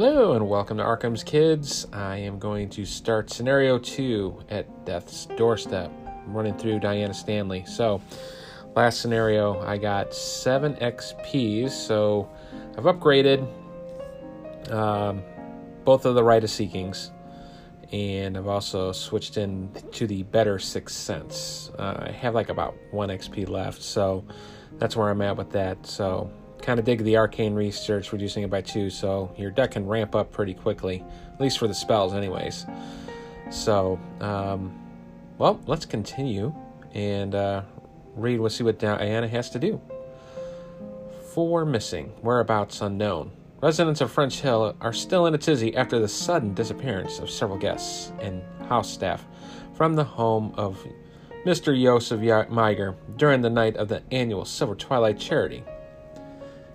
[0.00, 1.84] Hello and welcome to Arkham's Kids.
[1.92, 5.90] I am going to start scenario two at Death's Doorstep.
[6.06, 7.64] I'm running through Diana Stanley.
[7.66, 8.00] So,
[8.76, 11.70] last scenario, I got seven XPs.
[11.70, 12.30] So,
[12.76, 13.42] I've upgraded
[14.70, 15.20] um,
[15.82, 17.10] both of the Rite of Seekings,
[17.90, 21.72] and I've also switched in to the Better Sixth Sense.
[21.76, 24.24] Uh, I have like about one XP left, so
[24.74, 25.84] that's where I'm at with that.
[25.88, 26.30] So,
[26.62, 30.14] kind of dig the arcane research, reducing it by two, so your deck can ramp
[30.14, 32.66] up pretty quickly, at least for the spells, anyways.
[33.50, 34.78] So, um,
[35.38, 36.54] well, let's continue
[36.94, 37.62] and uh,
[38.14, 38.40] read.
[38.40, 39.80] We'll see what Diana has to do.
[41.32, 43.30] Four missing, whereabouts unknown.
[43.60, 47.58] Residents of French Hill are still in a tizzy after the sudden disappearance of several
[47.58, 49.24] guests and house staff
[49.74, 50.84] from the home of
[51.44, 51.80] Mr.
[51.80, 52.20] Joseph
[52.50, 55.64] Meiger during the night of the annual Silver Twilight Charity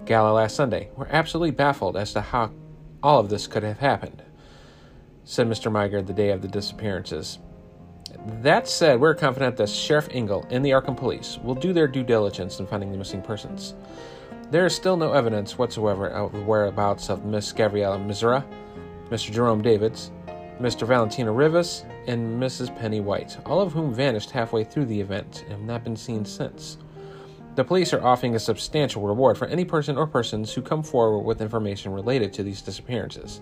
[0.06, 0.90] gala last Sunday.
[0.96, 2.52] We're absolutely baffled as to how
[3.02, 4.24] all of this could have happened,
[5.24, 5.72] said Mr.
[5.72, 7.40] Meiger the day of the disappearances.
[8.42, 12.04] That said, we're confident that Sheriff Engel and the Arkham Police will do their due
[12.04, 13.74] diligence in finding the missing persons.
[14.52, 18.46] There is still no evidence whatsoever of the whereabouts of Miss Gabriella Mizrah,
[19.10, 19.32] Mr.
[19.32, 20.12] Jerome Davids,
[20.60, 20.86] Mr.
[20.86, 22.78] Valentino Rivas, and Mrs.
[22.78, 26.24] Penny White, all of whom vanished halfway through the event and have not been seen
[26.24, 26.78] since.
[27.56, 31.20] The police are offering a substantial reward for any person or persons who come forward
[31.20, 33.42] with information related to these disappearances.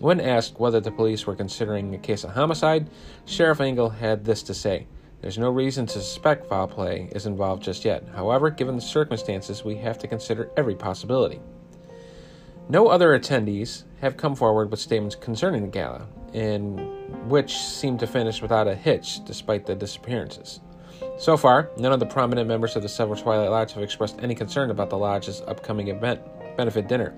[0.00, 2.90] When asked whether the police were considering a case of homicide,
[3.24, 4.86] Sheriff Engel had this to say
[5.22, 8.06] There's no reason to suspect foul play is involved just yet.
[8.14, 11.40] However, given the circumstances, we have to consider every possibility.
[12.68, 16.76] No other attendees have come forward with statements concerning the gala, in
[17.28, 20.60] which seemed to finish without a hitch despite the disappearances.
[21.18, 24.34] So far, none of the prominent members of the Silver Twilight Lodge have expressed any
[24.34, 26.20] concern about the lodge's upcoming event,
[26.56, 27.14] benefit dinner,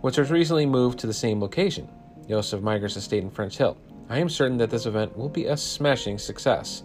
[0.00, 1.88] which was recently moved to the same location,
[2.28, 3.76] Joseph Meiger's estate in French Hill.
[4.08, 6.82] I am certain that this event will be a smashing success.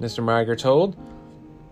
[0.00, 0.22] Mr.
[0.22, 0.96] Meiger told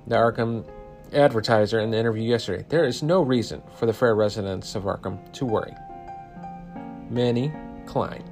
[0.06, 0.64] the Arkham
[1.12, 5.30] advertiser in the interview yesterday there is no reason for the fair residents of Arkham
[5.32, 5.74] to worry.
[7.10, 7.52] Manny
[7.86, 8.31] Klein.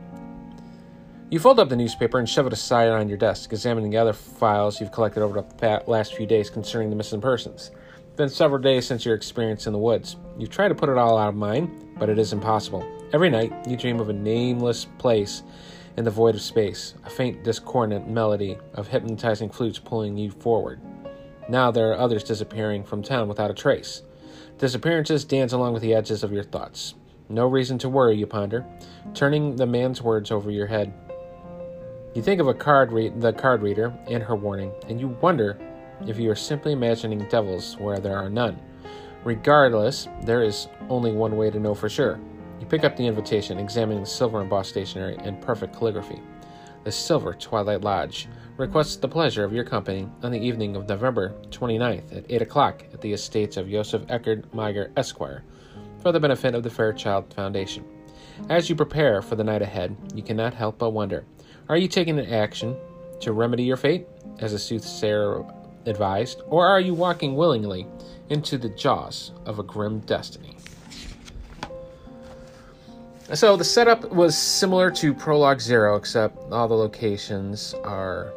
[1.31, 4.13] You fold up the newspaper and shove it aside on your desk, examining the other
[4.13, 7.71] files you've collected over the last few days concerning the missing persons.
[7.99, 10.17] It's been several days since your experience in the woods.
[10.37, 11.71] You try to put it all out of mind,
[12.01, 12.85] but it is impossible.
[13.13, 15.45] Every night, you dream of a nameless place
[15.97, 20.81] in the void of space, a faint discordant melody of hypnotizing flutes pulling you forward.
[21.49, 24.03] Now there are others disappearing from town without a trace.
[24.59, 26.95] Disappearances dance along with the edges of your thoughts.
[27.29, 28.67] No reason to worry, you ponder,
[29.15, 30.93] turning the man's words over your head.
[32.13, 32.91] You think of a card
[33.21, 35.57] the card reader and her warning, and you wonder
[36.09, 38.61] if you are simply imagining devils where there are none.
[39.23, 42.19] Regardless, there is only one way to know for sure.
[42.59, 46.21] You pick up the invitation, examining the silver embossed stationery and perfect calligraphy.
[46.83, 51.33] The Silver Twilight Lodge requests the pleasure of your company on the evening of November
[51.51, 55.45] 29th at 8 o'clock at the estates of Joseph Eckerd Meiger, Esquire,
[56.03, 57.85] for the benefit of the Fairchild Foundation.
[58.49, 61.25] As you prepare for the night ahead, you cannot help but wonder
[61.71, 62.77] are you taking an action
[63.21, 64.09] to remedy your fate,
[64.41, 65.45] as a soothsayer
[65.87, 67.87] advised, or are you walking willingly
[68.29, 70.57] into the jaws of a grim destiny?
[73.35, 78.33] So the setup was similar to Prologue Zero, except all the locations are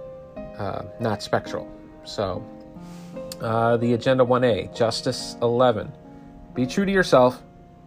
[0.60, 1.68] uh, not spectral.
[2.04, 2.46] So
[3.42, 5.92] uh, the Agenda 1A, Justice 11.
[6.54, 7.42] Be true to yourself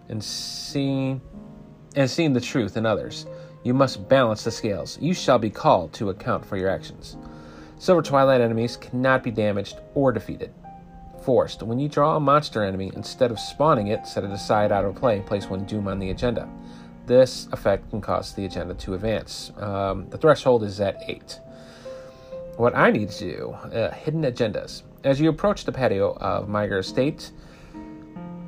[0.08, 1.20] and see
[1.94, 3.26] and seeing the truth in others.
[3.62, 4.98] You must balance the scales.
[5.00, 7.16] You shall be called to account for your actions.
[7.78, 10.52] Silver Twilight enemies cannot be damaged or defeated.
[11.22, 11.62] Forced.
[11.62, 14.94] When you draw a monster enemy, instead of spawning it, set it aside out of
[14.94, 16.48] play and place one Doom on the agenda.
[17.06, 19.52] This effect can cause the agenda to advance.
[19.58, 21.40] Um, the threshold is at 8.
[22.56, 24.82] What I need to do uh, hidden agendas.
[25.04, 27.30] As you approach the patio of Meiger Estate,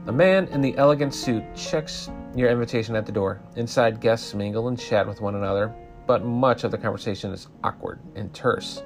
[0.06, 3.40] a man in the elegant suit checks your invitation at the door.
[3.56, 5.74] Inside, guests mingle and chat with one another,
[6.06, 8.82] but much of the conversation is awkward and terse.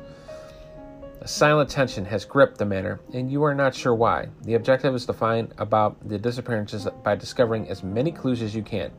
[1.20, 4.28] A silent tension has gripped the manor, and you are not sure why.
[4.42, 8.62] The objective is to find about the disappearances by discovering as many clues as you
[8.62, 8.90] can.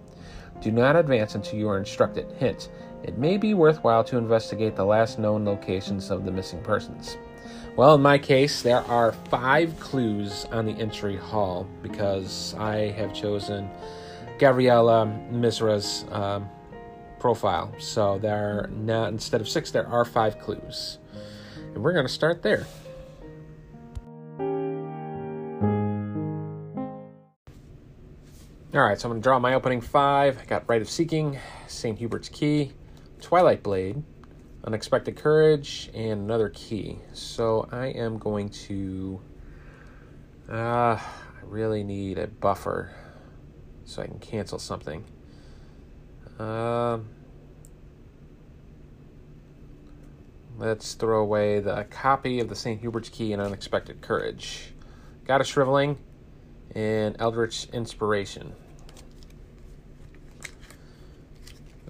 [0.61, 2.31] Do not advance until you are instructed.
[2.37, 2.69] Hint,
[3.03, 7.17] it may be worthwhile to investigate the last known locations of the missing persons.
[7.75, 13.13] Well, in my case, there are five clues on the entry hall because I have
[13.13, 13.69] chosen
[14.39, 16.49] Gabriella Mizrah's um,
[17.19, 17.73] profile.
[17.79, 20.99] So there are now, instead of six, there are five clues.
[21.73, 22.65] And we're going to start there.
[28.73, 30.39] All right, so I'm going to draw my opening five.
[30.41, 31.37] I got Rite of Seeking,
[31.67, 31.97] St.
[31.99, 32.73] Hubert's Key,
[33.21, 34.01] Twilight Blade,
[34.63, 36.97] Unexpected Courage, and another key.
[37.13, 39.21] So I am going to.
[40.49, 41.01] Uh, I
[41.43, 42.91] really need a buffer
[43.85, 45.03] so I can cancel something.
[46.39, 47.09] Um.
[50.57, 52.79] Let's throw away the copy of the St.
[52.79, 54.73] Hubert's Key and Unexpected Courage.
[55.25, 55.97] Got a Shriveling
[56.75, 58.53] and Eldritch Inspiration.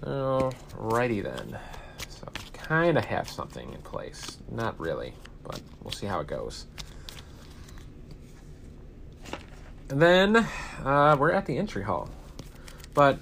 [0.00, 1.58] Alrighty then.
[2.08, 4.38] So kind of have something in place.
[4.50, 5.12] Not really,
[5.42, 6.66] but we'll see how it goes.
[9.88, 10.36] Then
[10.82, 12.08] uh, we're at the entry hall,
[12.94, 13.18] but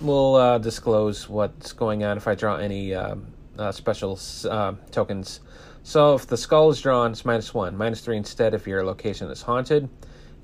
[0.00, 3.26] we'll uh, disclose what's going on if I draw any um,
[3.58, 4.18] uh, special
[4.48, 5.40] uh, tokens.
[5.82, 9.30] So if the skull is drawn, it's minus one, minus three instead if your location
[9.30, 9.88] is haunted,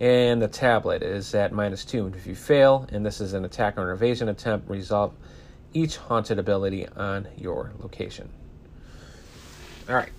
[0.01, 2.07] and the tablet is at minus two.
[2.07, 5.15] And if you fail, and this is an attack or an evasion attempt, resolve
[5.73, 8.29] each haunted ability on your location.
[9.89, 10.11] All right,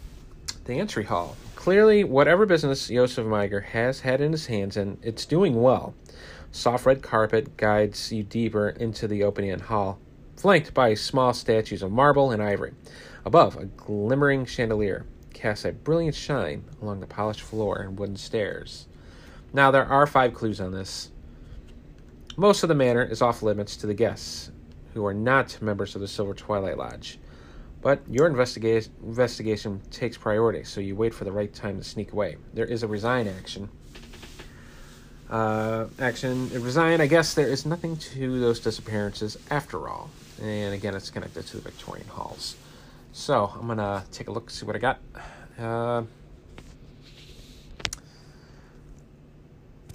[0.65, 1.35] the entry hall.
[1.62, 5.94] Clearly, whatever business Josef Meiger has had in his hands, and it's doing well.
[6.52, 10.00] Soft red carpet guides you deeper into the opening hall,
[10.36, 12.74] flanked by small statues of marble and ivory.
[13.25, 15.06] Above, a glimmering chandelier
[15.36, 18.88] casts a brilliant shine along the polished floor and wooden stairs.
[19.54, 21.12] Now, there are five clues on this.
[22.38, 24.50] Most of the manor is off limits to the guests,
[24.96, 27.19] who are not members of the Silver Twilight Lodge.
[27.81, 32.12] But your investiga- investigation takes priority, so you wait for the right time to sneak
[32.13, 32.38] away.
[32.54, 33.69] There is a resign action.
[35.30, 37.01] Uh, action resign.
[37.01, 40.10] I guess there is nothing to those disappearances after all.
[40.42, 42.56] And again, it's connected to the Victorian halls.
[43.13, 45.00] So I'm gonna take a look, see what I got.
[45.57, 46.04] Uh,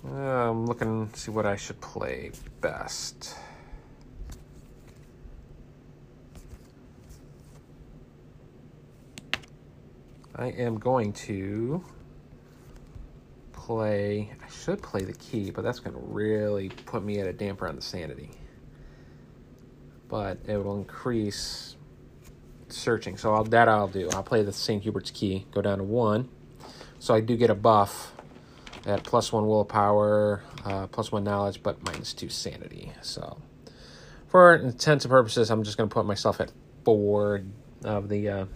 [0.04, 2.30] I'm looking, see what I should play
[2.60, 3.36] best.
[10.38, 11.82] I am going to
[13.52, 14.30] play.
[14.44, 17.66] I should play the key, but that's going to really put me at a damper
[17.66, 18.30] on the sanity.
[20.08, 21.76] But it will increase
[22.68, 23.16] searching.
[23.16, 24.10] So I'll, that I'll do.
[24.12, 24.82] I'll play the St.
[24.82, 26.28] Hubert's key, go down to one.
[26.98, 28.12] So I do get a buff
[28.84, 32.92] at plus one willpower, uh, plus one knowledge, but minus two sanity.
[33.00, 33.38] So
[34.28, 36.52] for intents and purposes, I'm just going to put myself at
[36.84, 37.42] four
[37.84, 38.46] of the uh,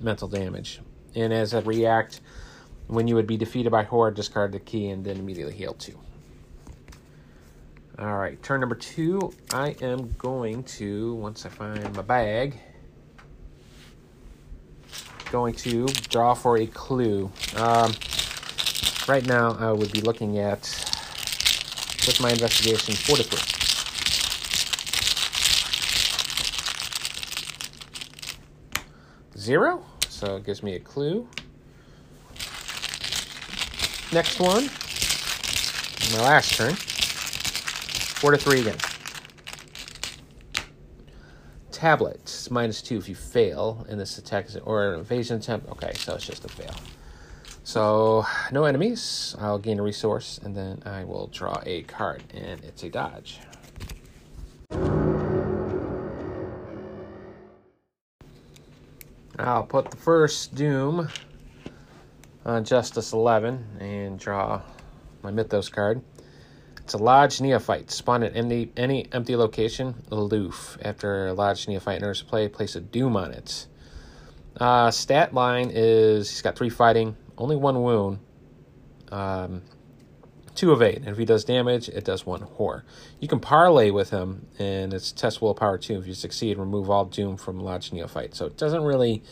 [0.00, 0.80] mental damage
[1.18, 2.20] and as a react,
[2.86, 5.98] when you would be defeated by Horde, discard the key and then immediately heal two.
[7.98, 9.32] All right, turn number two.
[9.52, 12.60] I am going to, once I find my bag,
[15.32, 17.30] going to draw for a clue.
[17.56, 17.92] Um,
[19.08, 20.60] right now, I would be looking at,
[22.06, 23.24] with my investigation, three.
[29.36, 29.84] Zero?
[30.18, 31.28] So it gives me a clue.
[34.12, 34.68] Next one,
[36.12, 36.74] my last turn.
[36.74, 38.78] Four to three again.
[41.70, 45.70] Tablet, minus two if you fail, and this attack is or an evasion attempt.
[45.70, 46.74] Okay, so it's just a fail.
[47.62, 49.36] So no enemies.
[49.38, 53.38] I'll gain a resource, and then I will draw a card, and it's a dodge.
[59.38, 61.08] I'll put the first Doom
[62.44, 64.62] on Justice 11 and draw
[65.22, 66.02] my Mythos card.
[66.78, 67.90] It's a Lodge Neophyte.
[67.92, 70.76] Spawn at any, any empty location, aloof.
[70.82, 73.68] After a Lodge Neophyte enters play, place a Doom on it.
[74.56, 78.18] Uh, stat line is he's got three fighting, only one wound.
[79.12, 79.62] Um,
[80.58, 80.96] two evade.
[80.96, 82.84] And if he does damage, it does one horror.
[83.20, 85.98] You can parlay with him, and it's test willpower two.
[86.00, 88.34] If you succeed, remove all doom from Lodge Neophyte.
[88.34, 89.22] So it doesn't really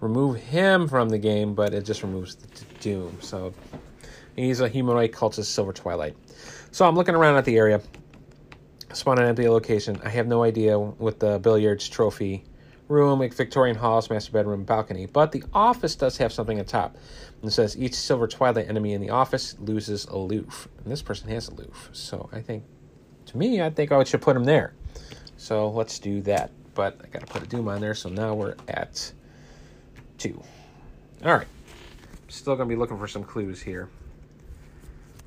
[0.00, 2.48] remove him from the game, but it just removes the
[2.80, 3.18] doom.
[3.20, 3.54] So
[4.34, 6.16] he's a humanoid cultist, Silver Twilight.
[6.72, 7.80] So I'm looking around at the area.
[8.92, 10.00] Spawn an empty location.
[10.04, 12.44] I have no idea with the billiards trophy
[12.92, 15.06] room, like Victorian halls, master bedroom, balcony.
[15.06, 16.96] But the office does have something at top.
[17.40, 20.68] And it says each silver twilight enemy in the office loses aloof.
[20.82, 21.90] And this person has a loof.
[21.92, 22.64] So I think,
[23.26, 24.74] to me, I think I should put him there.
[25.36, 26.50] So let's do that.
[26.74, 27.94] But I got to put a doom on there.
[27.94, 29.12] So now we're at
[30.18, 30.42] two.
[31.24, 31.48] All right.
[32.28, 33.88] Still going to be looking for some clues here.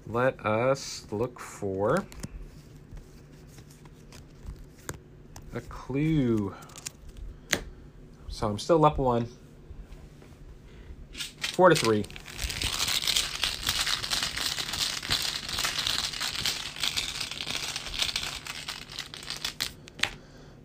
[0.08, 2.06] Let us look for
[5.54, 6.54] a clue.
[8.36, 9.30] So I'm still up one.
[11.14, 12.04] Four to three.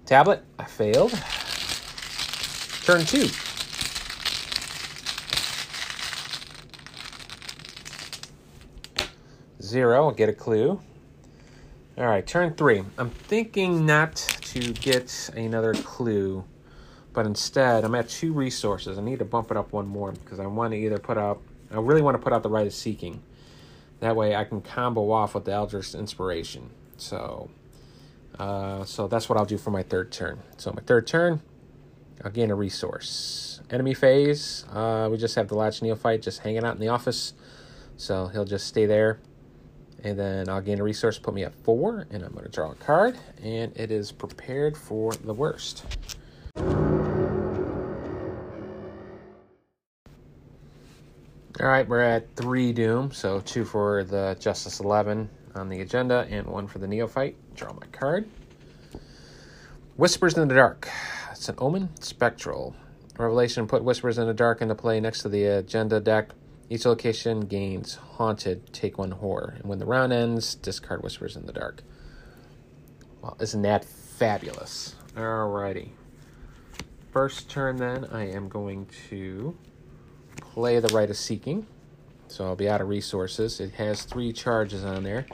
[0.05, 0.43] tablet.
[0.59, 1.13] I failed.
[2.83, 3.29] Turn two.
[9.63, 10.81] Zero, I'll get a clue.
[11.97, 12.83] All right, turn three.
[12.99, 16.43] I'm thinking not to get another clue,
[17.13, 18.99] but instead I'm at two resources.
[18.99, 21.41] I need to bump it up one more because I want to either put out,
[21.71, 23.23] I really want to put out the Rite of Seeking.
[24.01, 26.71] That way I can combo off with the Eldritch Inspiration.
[26.97, 27.51] So,
[28.39, 30.41] uh, so that's what I'll do for my third turn.
[30.57, 31.41] So my third turn,
[32.25, 33.61] I'll gain a resource.
[33.71, 37.35] Enemy phase, uh, we just have the Lodge Neophyte just hanging out in the office.
[37.97, 39.21] So he'll just stay there.
[40.03, 42.71] And then I'll gain a resource, put me at four, and I'm going to draw
[42.71, 43.19] a card.
[43.43, 45.85] And it is prepared for the worst.
[51.59, 56.27] All right, we're at three Doom, so two for the Justice 11 on the agenda,
[56.31, 57.35] and one for the Neophyte.
[57.55, 58.31] Draw my card.
[59.97, 60.89] Whispers in the Dark.
[61.33, 62.77] It's an Omen Spectral.
[63.19, 66.31] Revelation put Whispers in the Dark into play next to the agenda deck.
[66.71, 69.57] Each location gains Haunted, take one horror.
[69.59, 71.83] And when the round ends, discard Whispers in the Dark.
[73.21, 74.95] Well, isn't that fabulous?
[75.17, 75.89] Alrighty.
[77.13, 79.59] First turn, then, I am going to
[80.53, 81.67] play the Rite of Seeking.
[82.29, 83.61] So I'll be out of resources.
[83.61, 85.27] It has three charges on there.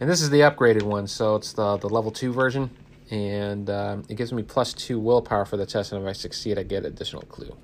[0.00, 2.70] And this is the upgraded one, so it's the, the level 2 version.
[3.10, 6.58] And um, it gives me plus 2 willpower for the test, and if I succeed,
[6.58, 7.54] I get additional clue.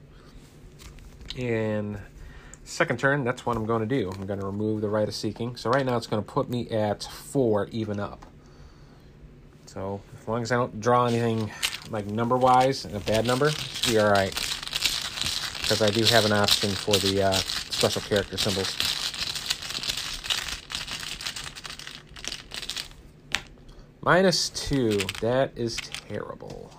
[1.36, 1.98] And
[2.62, 4.10] second turn, that's what I'm going to do.
[4.10, 5.56] I'm going to remove the Rite of Seeking.
[5.56, 8.24] So right now it's going to put me at 4 even up.
[9.66, 11.50] So as long as I don't draw anything
[11.90, 14.47] like number-wise, and a bad number, should be alright
[15.68, 18.74] because I do have an option for the uh, special character symbols.
[24.00, 24.92] Minus two.
[25.20, 26.70] That is terrible.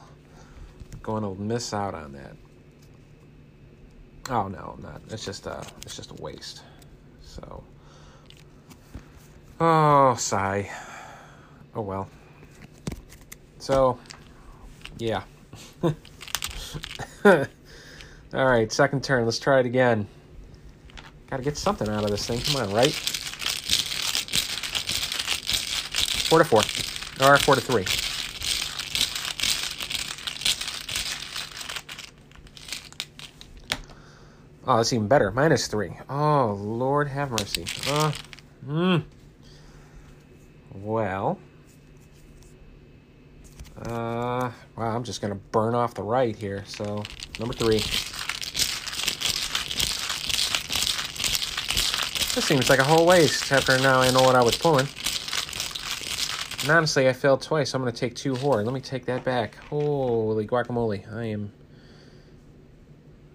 [1.04, 2.36] Going to miss out on that.
[4.32, 5.02] Oh no, I'm not.
[5.12, 5.64] It's just a.
[5.84, 6.64] It's just a waste.
[7.22, 7.64] So.
[9.60, 10.68] Oh, sigh.
[11.76, 12.10] Oh well.
[13.60, 14.00] So,
[14.98, 15.22] yeah.
[18.32, 19.26] All right, second turn.
[19.26, 20.08] Let's try it again.
[21.32, 22.40] Got to get something out of this thing.
[22.42, 22.94] Come on, right?
[26.30, 26.60] Four to four.
[27.28, 27.86] Or four to three.
[34.68, 35.32] Oh, that's even better.
[35.32, 35.98] Minus three.
[36.08, 37.66] Oh, Lord have mercy.
[37.88, 38.12] Uh,
[38.64, 38.98] hmm.
[40.76, 41.40] Well.
[43.76, 46.64] Uh, wow, I'm just going to burn off the right here.
[46.68, 47.04] So,
[47.40, 47.82] number three.
[52.40, 54.88] This seems like a whole waste after now I know what I was pulling.
[56.62, 57.74] And honestly, I failed twice.
[57.74, 58.64] I'm going to take two horror.
[58.64, 59.58] Let me take that back.
[59.66, 61.14] Holy guacamole.
[61.14, 61.52] I am...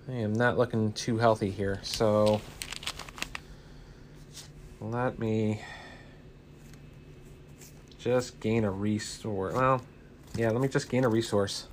[0.08, 1.80] I am not looking too healthy here.
[1.82, 2.40] So...
[4.80, 5.60] Let me...
[7.98, 9.52] Just gain a resource.
[9.52, 9.82] Well,
[10.34, 11.66] yeah, let me just gain a resource.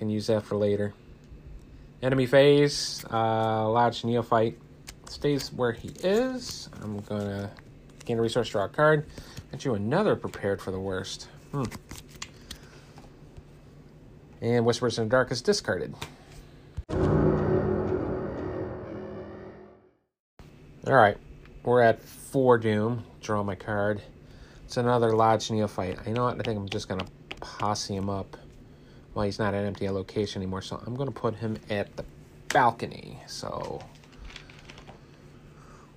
[0.00, 0.92] Can use that for later.
[2.02, 3.04] Enemy phase.
[3.08, 4.58] Uh, Lodge Neophyte
[5.10, 6.68] stays where he is.
[6.82, 7.50] I'm gonna
[8.04, 9.06] gain a resource, draw a card.
[9.52, 11.28] Get you another prepared for the worst.
[11.52, 11.64] Hmm.
[14.40, 15.94] And Whispers in the Dark is discarded.
[20.86, 21.16] Alright,
[21.64, 23.04] we're at four Doom.
[23.20, 24.00] Draw my card.
[24.64, 25.98] It's another Lodge Neophyte.
[26.06, 26.38] I know what?
[26.38, 27.06] I think I'm just gonna
[27.40, 28.36] posse him up.
[29.14, 32.04] Well, he's not at empty location anymore, so I'm gonna put him at the
[32.48, 33.18] balcony.
[33.26, 33.80] So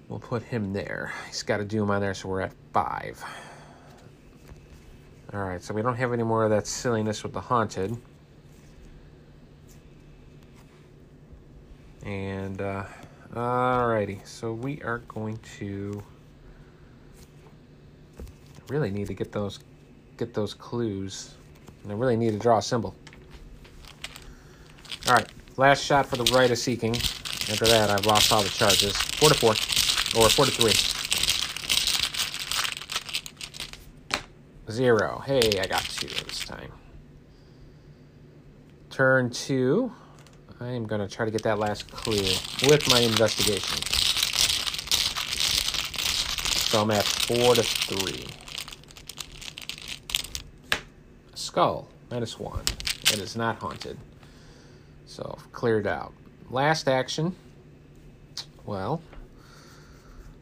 [0.10, 1.13] We'll put him there.
[1.28, 3.24] He's got a Doom on there, so we're at five.
[5.32, 7.96] Alright, so we don't have any more of that silliness with the Haunted.
[12.04, 12.86] And, uh,
[13.34, 16.01] alrighty, so we are going to
[18.68, 19.60] really need to get those
[20.18, 21.36] get those clues.
[21.84, 22.96] And I really need to draw a symbol.
[25.08, 26.96] Alright, last shot for the Rite of Seeking.
[26.96, 28.96] After that, I've lost all the charges.
[28.98, 29.78] Four to four.
[30.16, 30.74] Or 43.
[34.72, 35.24] Zero.
[35.25, 36.72] Hey, I got two this time.
[38.89, 39.92] Turn two.
[40.60, 42.22] I am going to try to get that last clue
[42.68, 43.78] with my investigation.
[46.70, 48.25] So I'm at four to three.
[51.34, 52.63] Skull, minus one.
[53.04, 53.98] It is not haunted.
[55.08, 56.13] So, cleared out.
[56.51, 57.36] Last action.
[58.66, 59.01] Well,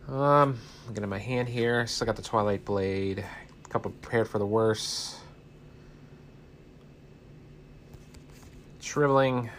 [0.09, 1.85] um, I'm getting my hand here.
[1.87, 3.23] Still got the Twilight Blade.
[3.65, 5.17] A couple prepared for the worst.
[8.79, 9.49] Shriveling,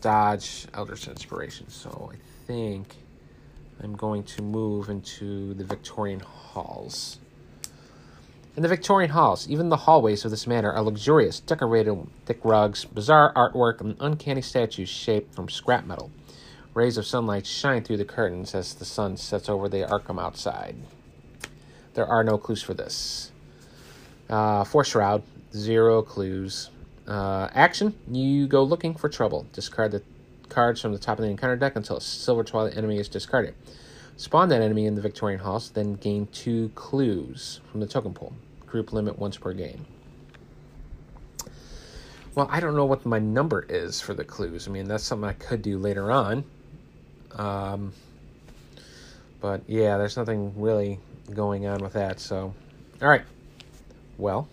[0.00, 1.68] Dodge, Eldritch Inspiration.
[1.70, 2.96] So I think
[3.82, 7.18] I'm going to move into the Victorian halls.
[8.56, 12.40] In the Victorian halls, even the hallways of this manor are luxurious, decorated with thick
[12.44, 16.10] rugs, bizarre artwork, and uncanny statues shaped from scrap metal.
[16.74, 20.74] Rays of sunlight shine through the curtains as the sun sets over the Arkham outside.
[21.94, 23.30] There are no clues for this.
[24.28, 26.70] Uh, for Shroud, zero clues.
[27.06, 29.46] Uh, action, you go looking for trouble.
[29.52, 30.02] Discard the
[30.48, 33.54] cards from the top of the encounter deck until a Silver Twilight enemy is discarded.
[34.16, 38.34] Spawn that enemy in the Victorian Halls, then gain two clues from the token pool.
[38.66, 39.86] Group limit once per game.
[42.34, 44.66] Well, I don't know what my number is for the clues.
[44.66, 46.44] I mean, that's something I could do later on.
[47.34, 47.92] Um,
[49.40, 51.00] but yeah, there's nothing really
[51.32, 52.20] going on with that.
[52.20, 52.54] So,
[53.02, 53.24] all right.
[54.16, 54.48] Well,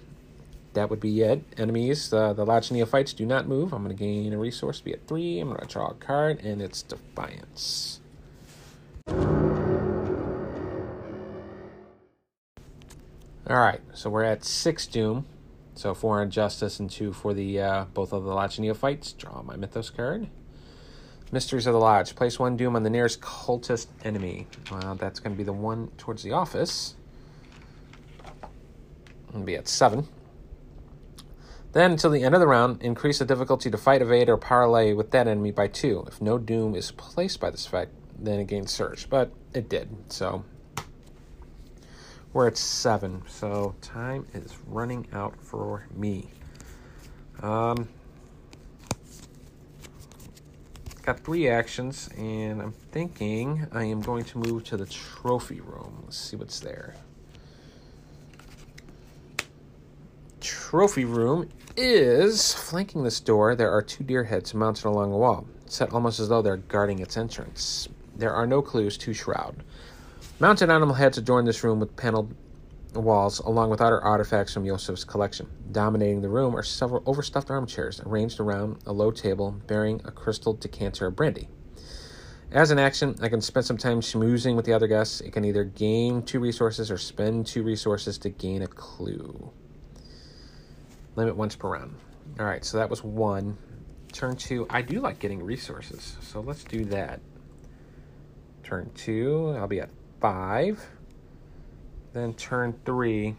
[0.73, 1.43] that would be it.
[1.57, 3.73] Enemies, uh, the Lodge Neophytes do not move.
[3.73, 5.39] I'm going to gain a resource, be at three.
[5.39, 8.00] I'm going to draw a card, and it's Defiance.
[13.47, 15.25] All right, so we're at six Doom.
[15.75, 19.13] So four on Justice and two for the uh, both of the Lodge Neophytes.
[19.13, 20.29] Draw my Mythos card.
[21.31, 22.15] Mysteries of the Lodge.
[22.15, 24.47] Place one Doom on the nearest cultist enemy.
[24.69, 26.95] Well, that's going to be the one towards the office.
[29.31, 30.07] To be at seven.
[31.71, 34.91] Then, until the end of the round, increase the difficulty to fight, evade, or parlay
[34.91, 36.03] with that enemy by two.
[36.05, 39.09] If no Doom is placed by this effect, then it gains Surge.
[39.09, 40.43] But it did, so
[42.33, 43.23] we're at seven.
[43.27, 46.27] So time is running out for me.
[47.41, 47.88] Um,
[51.01, 56.01] got three actions, and I'm thinking I am going to move to the trophy room.
[56.03, 56.96] Let's see what's there.
[60.40, 63.55] Trophy room is flanking this door.
[63.55, 67.00] There are two deer heads mounted along a wall, set almost as though they're guarding
[67.00, 67.87] its entrance.
[68.16, 69.64] There are no clues to Shroud.
[70.40, 72.33] Mounted animal heads adorn this room with paneled
[72.99, 75.49] walls, along with other artifacts from Yosef's collection.
[75.71, 80.53] Dominating the room are several overstuffed armchairs arranged around a low table bearing a crystal
[80.53, 81.47] decanter of brandy.
[82.51, 85.21] As an action, I can spend some time schmoozing with the other guests.
[85.21, 89.51] It can either gain two resources or spend two resources to gain a clue.
[91.15, 91.95] Limit once per round.
[92.39, 93.57] All right, so that was one.
[94.11, 97.21] Turn two, I do like getting resources, so let's do that.
[98.63, 100.85] Turn two, I'll be at five.
[102.13, 103.35] Then turn three,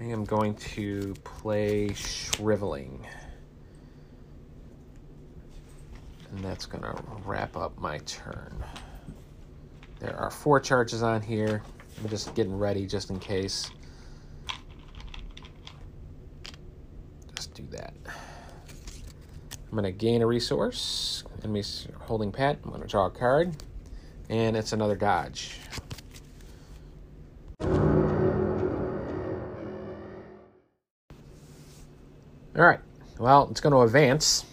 [0.00, 3.04] I am going to play Shriveling.
[6.30, 8.62] And that's going to wrap up my turn.
[9.98, 11.62] There are four charges on here.
[12.00, 13.70] I'm just getting ready just in case.
[17.34, 17.94] Just do that.
[18.06, 21.24] I'm going to gain a resource.
[21.42, 22.58] Enemies holding pet.
[22.62, 23.56] I'm going to draw a card.
[24.28, 25.58] And it's another dodge.
[32.56, 32.80] All right,
[33.18, 34.46] well, it's going to advance.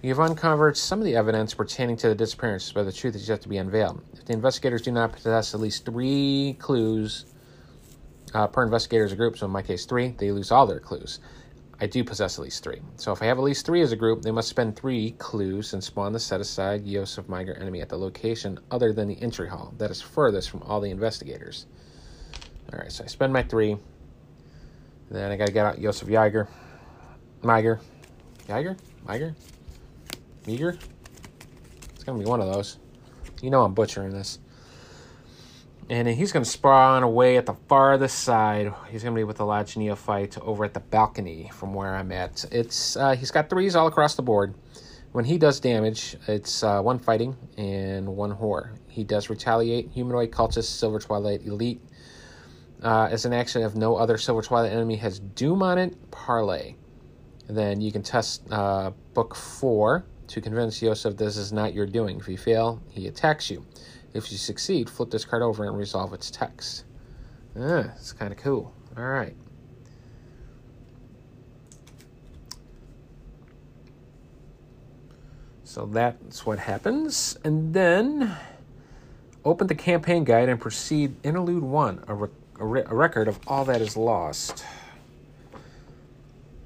[0.00, 3.40] You've uncovered some of the evidence pertaining to the disappearance, but the truth is yet
[3.42, 4.00] to be unveiled.
[4.12, 7.24] If the investigators do not possess at least three clues
[8.32, 10.78] uh, per investigator as a group, so in my case three, they lose all their
[10.78, 11.18] clues.
[11.80, 12.80] I do possess at least three.
[12.94, 15.72] So if I have at least three as a group, they must spend three clues
[15.72, 19.48] and spawn the set aside Yosef migrant enemy at the location other than the entry
[19.48, 21.66] hall that is furthest from all the investigators.
[22.72, 23.76] All right, so I spend my three.
[25.10, 26.48] Then I gotta get out Yosef Jaeger.
[27.42, 27.80] Miger.
[28.48, 28.76] Jaeger?
[29.06, 29.34] Miger?
[30.46, 30.78] Meager?
[31.94, 32.78] It's gonna be one of those.
[33.42, 34.38] You know I'm butchering this.
[35.88, 38.72] And he's gonna spawn away at the farthest side.
[38.90, 42.44] He's gonna be with the Lodge Neophyte over at the balcony from where I'm at.
[42.50, 44.54] It's uh, he's got threes all across the board.
[45.12, 48.74] When he does damage, it's uh, one fighting and one horror.
[48.88, 51.80] He does retaliate, humanoid, cultist, silver twilight, elite,
[52.82, 56.74] uh, as an action, if no other Silver Twilight enemy has Doom on it, Parlay.
[57.48, 62.18] then you can test uh, Book 4 to convince Yosef this is not your doing.
[62.18, 63.64] If you fail, he attacks you.
[64.12, 66.84] If you succeed, flip this card over and resolve its text.
[67.58, 68.74] Ah, it's kind of cool.
[68.96, 69.36] All right.
[75.64, 77.36] So that's what happens.
[77.44, 78.36] And then
[79.44, 83.64] open the campaign guide and proceed Interlude 1, a a, re- a record of all
[83.66, 84.64] that is lost.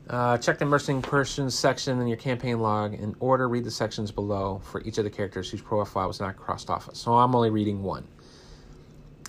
[0.09, 2.95] Uh, check the missing persons section in your campaign log.
[2.95, 6.37] In order, read the sections below for each of the characters whose profile was not
[6.37, 6.89] crossed off.
[6.95, 8.09] So I'm only reading one.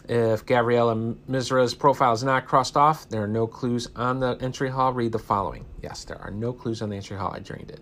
[0.10, 0.96] If Gabriella
[1.30, 4.92] Mizrah's profile is not crossed off, there are no clues on the entry hall.
[4.92, 5.66] Read the following.
[5.84, 7.32] Yes, there are no clues on the entry hall.
[7.32, 7.82] I drained it.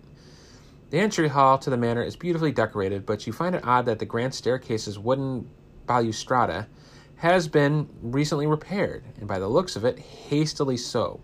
[0.90, 3.98] The entry hall to the manor is beautifully decorated, but you find it odd that
[3.98, 5.48] the grand staircase's wooden
[5.86, 6.66] balustrada
[7.20, 11.20] has been recently repaired, and by the looks of it, hastily so.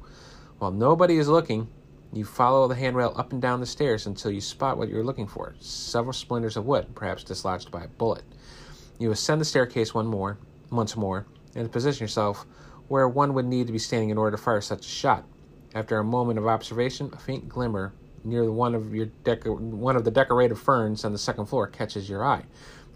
[0.59, 1.69] While nobody is looking,
[2.13, 5.27] you follow the handrail up and down the stairs until you spot what you're looking
[5.27, 8.25] for several splinters of wood, perhaps dislodged by a bullet.
[8.99, 10.37] You ascend the staircase one more,
[10.71, 12.45] once more and position yourself
[12.89, 15.25] where one would need to be standing in order to fire such a shot.
[15.75, 20.05] After a moment of observation, a faint glimmer near one of your deco- one of
[20.05, 22.45] the decorative ferns on the second floor catches your eye.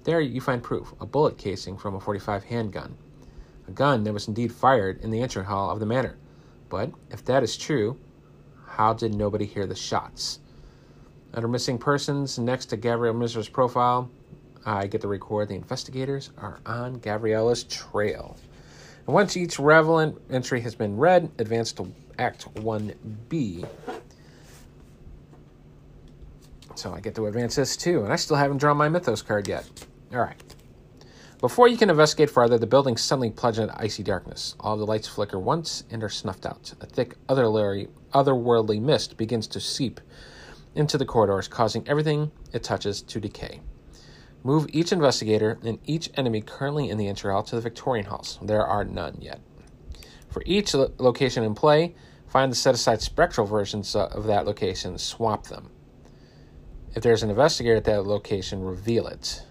[0.05, 2.97] There you find proof, a bullet casing from a 45 handgun.
[3.69, 6.17] A gun that was indeed fired in the entry hall of the manor.
[6.71, 7.99] But if that is true,
[8.67, 10.41] how did nobody hear the shots?
[11.35, 14.11] Under missing persons, next to Gabrielle Mizrah's profile,
[14.65, 18.37] I get to record the investigators are on Gabriella's trail.
[19.07, 23.69] And once each relevant entry has been read, advance to Act 1B.
[26.75, 29.47] So I get to advance this too, and I still haven't drawn my Mythos card
[29.47, 29.69] yet.
[30.13, 30.43] All right.
[31.41, 34.57] Before you can investigate further, the building suddenly plunges into icy darkness.
[34.61, 36.73] All the lights flicker once and are snuffed out.
[36.81, 40.01] A thick, otherworldly mist begins to seep
[40.75, 43.61] into the corridors, causing everything it touches to decay.
[44.43, 48.39] Move each investigator and each enemy currently in the entry hall to the Victorian halls.
[48.43, 49.41] There are none yet.
[50.29, 51.95] For each lo- location in play,
[52.27, 55.71] find the set aside spectral versions of that location, swap them.
[56.95, 59.43] If there's an investigator at that location, reveal it.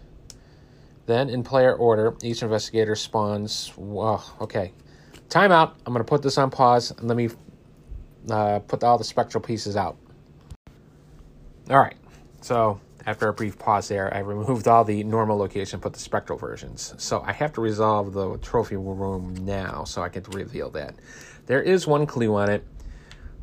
[1.09, 3.73] Then, in player order, each investigator spawns.
[3.75, 4.73] Well, okay.
[5.27, 5.73] Timeout.
[5.83, 7.29] I'm going to put this on pause and let me
[8.29, 9.97] uh, put all the spectral pieces out.
[11.67, 11.95] All right.
[12.41, 16.37] So, after a brief pause there, I removed all the normal location, put the spectral
[16.37, 16.93] versions.
[16.99, 20.93] So I have to resolve the trophy room now so I can reveal that.
[21.47, 22.63] There is one clue on it.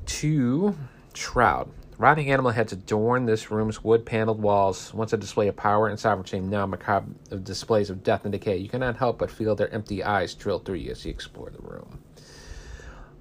[0.07, 0.76] To
[1.14, 1.68] Shroud.
[1.98, 4.92] Rotting animal heads adorn this room's wood paneled walls.
[4.92, 8.59] Once a display of power and sovereignty, now macabre displays of death and decay.
[8.59, 11.62] You cannot help but feel their empty eyes drill through you as you explore the
[11.62, 12.00] room.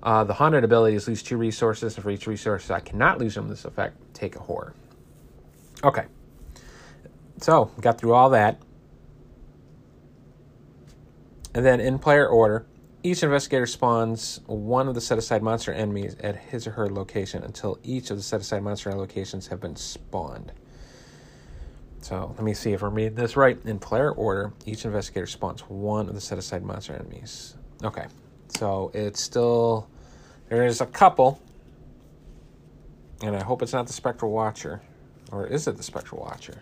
[0.03, 3.47] Uh, the haunted abilities lose two resources, and for each resource I cannot lose from
[3.47, 4.73] this effect, take a horror.
[5.83, 6.05] Okay.
[7.38, 8.61] So, got through all that.
[11.53, 12.65] And then in player order,
[13.05, 17.43] each investigator spawns one of the set aside monster enemies at his or her location
[17.43, 20.51] until each of the set aside monster locations have been spawned.
[22.01, 23.59] So let me see if I'm reading this right.
[23.63, 27.55] In player order, each investigator spawns one of the set aside monster enemies.
[27.83, 28.07] Okay,
[28.47, 29.87] so it's still
[30.49, 31.39] there's a couple,
[33.21, 34.81] and I hope it's not the Spectral Watcher,
[35.31, 36.59] or is it the Spectral Watcher?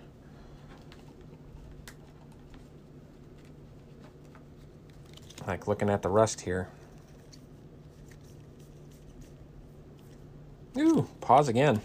[5.48, 6.70] Like looking at the rust here.
[10.78, 11.82] Ooh, pause again.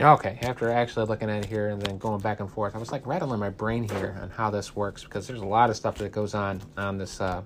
[0.00, 2.92] Okay, after actually looking at it here and then going back and forth, I was
[2.92, 5.98] like rattling my brain here on how this works because there's a lot of stuff
[5.98, 7.42] that goes on on this uh,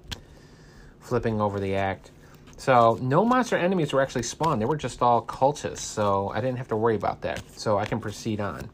[1.01, 2.11] flipping over the act.
[2.59, 5.79] So no monster enemies were actually spawned; they were just all cultists.
[5.79, 7.43] So I didn't have to worry about that.
[7.59, 8.69] So I can proceed on.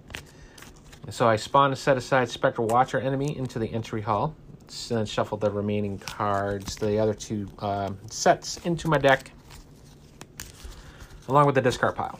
[1.11, 4.35] So I spawned a set aside Spectral Watcher enemy into the entry hall
[4.89, 9.31] then shuffle the remaining cards, the other two uh, sets, into my deck,
[11.29, 12.19] along with the discard pile.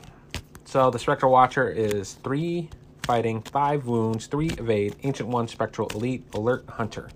[0.65, 2.69] So the Spectral Watcher is three
[3.03, 7.09] fighting, five wounds, three evade, Ancient One, Spectral Elite, Alert Hunter.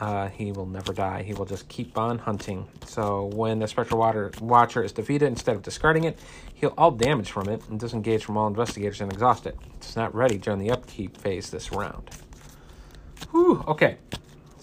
[0.00, 1.22] Uh, he will never die.
[1.22, 2.68] He will just keep on hunting.
[2.86, 6.20] So when the Spectral Water Watcher is defeated, instead of discarding it,
[6.54, 9.58] heal all damage from it and disengage from all investigators and exhaust it.
[9.76, 12.10] It's not ready during the upkeep phase this round.
[13.32, 13.96] Whew, okay.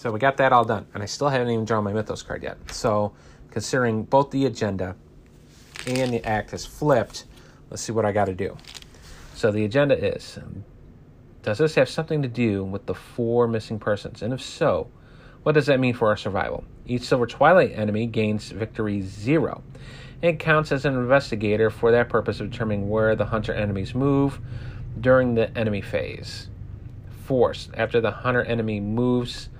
[0.00, 2.42] So we got that all done, and I still haven't even drawn my Mythos card
[2.42, 2.56] yet.
[2.72, 3.12] So,
[3.50, 4.96] considering both the agenda
[5.86, 7.26] and the act is flipped,
[7.68, 8.56] let's see what I got to do.
[9.34, 10.64] So the agenda is: um,
[11.42, 14.22] Does this have something to do with the four missing persons?
[14.22, 14.88] And if so,
[15.42, 16.64] what does that mean for our survival?
[16.86, 19.62] Each Silver Twilight enemy gains victory zero
[20.22, 24.40] and counts as an investigator for that purpose of determining where the hunter enemies move
[24.98, 26.48] during the enemy phase.
[27.26, 27.68] Force.
[27.74, 29.50] After the hunter enemy moves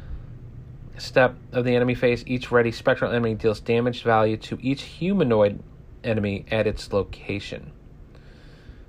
[1.00, 5.62] step of the enemy phase, each ready spectral enemy deals damage value to each humanoid
[6.04, 7.72] enemy at its location.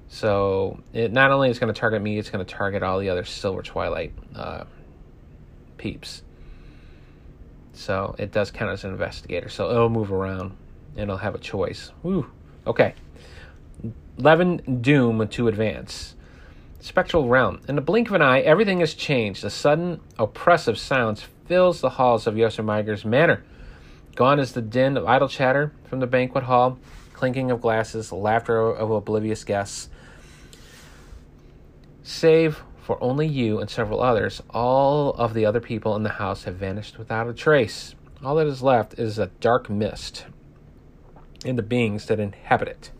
[0.07, 3.09] So it not only is going to target me, it's going to target all the
[3.09, 4.65] other Silver Twilight uh,
[5.77, 6.23] peeps.
[7.73, 9.47] So it does count as an investigator.
[9.47, 10.57] So it'll move around
[10.95, 11.91] and it'll have a choice.
[12.03, 12.29] Woo.
[12.67, 12.93] Okay.
[14.17, 16.15] Levin Doom to advance.
[16.81, 17.61] Spectral realm.
[17.67, 19.43] In the blink of an eye, everything has changed.
[19.45, 23.43] A sudden, oppressive silence fills the halls of Yosef Meiger's manor.
[24.15, 26.77] Gone is the din of idle chatter from the banquet hall,
[27.13, 29.89] clinking of glasses, laughter of oblivious guests.
[32.03, 36.43] Save for only you and several others, all of the other people in the house
[36.43, 37.95] have vanished without a trace.
[38.23, 40.25] All that is left is a dark mist
[41.45, 42.91] and the beings that inhabit it.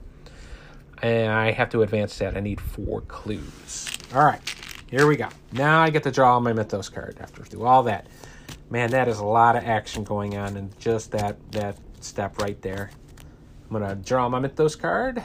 [1.02, 2.38] And I have to advance that.
[2.38, 3.90] I need four clues.
[4.14, 4.42] All right,
[4.90, 5.30] here we go.
[5.52, 8.08] Now I get to draw my Mythos card after do all that.
[8.70, 12.62] Man, that is a lot of action going on in just that that step right
[12.62, 12.92] there.
[13.66, 15.22] I'm gonna draw my Mythos card,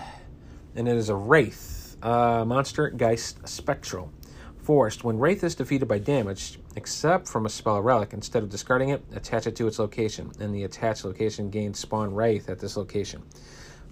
[0.74, 4.12] and it is a Wraith, uh, Monster Geist Spectral.
[4.58, 8.88] Forced, when Wraith is defeated by damage, except from a spell relic, instead of discarding
[8.88, 12.76] it, attach it to its location, and the attached location gains spawn Wraith at this
[12.76, 13.22] location.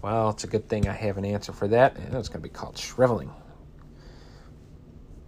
[0.02, 2.48] Well, it's a good thing I have an answer for that, and it's going to
[2.48, 3.30] be called Shriveling.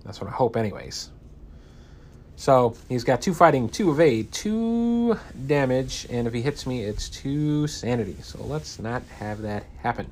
[0.04, 1.10] That's what I hope, anyways.
[2.36, 7.08] So he's got two fighting, two evade, two damage, and if he hits me, it's
[7.08, 8.16] two sanity.
[8.22, 10.10] So let's not have that happen.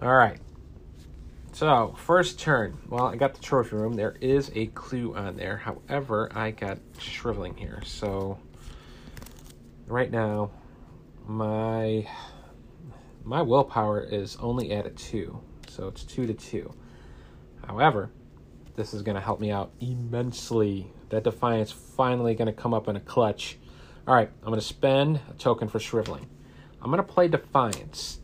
[0.00, 0.38] All right.
[1.52, 2.76] So, first turn.
[2.88, 3.94] Well, I got the trophy room.
[3.94, 5.56] There is a clue on there.
[5.56, 7.80] However, I got shriveling here.
[7.86, 8.38] So,
[9.86, 10.50] right now,
[11.26, 12.06] my
[13.24, 15.40] my willpower is only at a 2.
[15.68, 16.74] So, it's 2 to 2.
[17.66, 18.10] However,
[18.76, 20.86] this is going to help me out immensely.
[21.08, 23.58] That Defiance finally going to come up in a clutch.
[24.06, 26.28] All right, I'm going to spend a token for shriveling.
[26.80, 28.20] I'm going to play Defiance.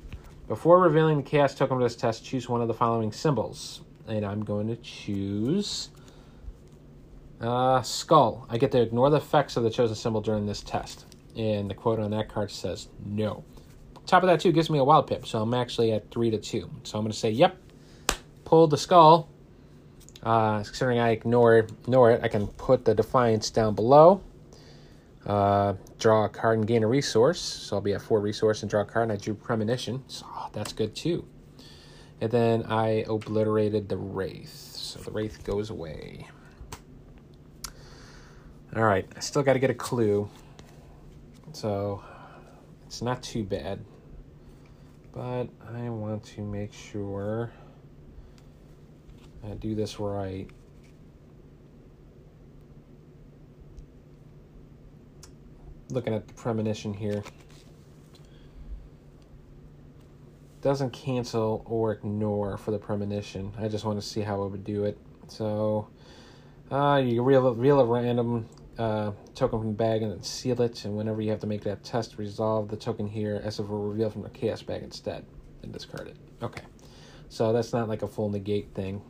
[0.48, 3.80] Before revealing the chaos token of this test, choose one of the following symbols.
[4.06, 5.90] And I'm going to choose
[7.40, 8.46] uh, Skull.
[8.50, 11.06] I get to ignore the effects of the chosen symbol during this test.
[11.36, 13.44] And the quote on that card says no.
[14.06, 16.38] Top of that, too, gives me a wild pip, so I'm actually at 3 to
[16.38, 16.70] 2.
[16.82, 17.56] So I'm going to say, yep,
[18.44, 19.28] pulled the skull.
[20.22, 24.22] Uh, considering I ignore, ignore it, I can put the Defiance down below.
[25.26, 27.40] Uh, draw a card and gain a resource.
[27.40, 30.04] So I'll be at four resource and draw a card, and I drew Premonition.
[30.08, 31.24] So oh, that's good too.
[32.20, 34.76] And then I obliterated the Wraith.
[34.76, 36.28] So the Wraith goes away.
[38.74, 40.28] All right, I still got to get a clue.
[41.52, 42.02] So
[42.86, 43.80] it's not too bad.
[45.12, 47.52] But I want to make sure
[49.44, 50.48] I do this right.
[55.92, 57.22] looking at the premonition here.
[60.60, 63.52] Doesn't cancel or ignore for the premonition.
[63.58, 64.96] I just want to see how it would do it.
[65.28, 65.88] So
[66.70, 70.84] uh, you reel, reel a random uh, token from the bag and then seal it.
[70.84, 73.68] And whenever you have to make that test, resolve the token here as if it
[73.68, 75.24] were revealed from the chaos bag instead
[75.62, 76.16] and discard it.
[76.42, 76.62] Okay.
[77.28, 79.02] So that's not like a full negate thing.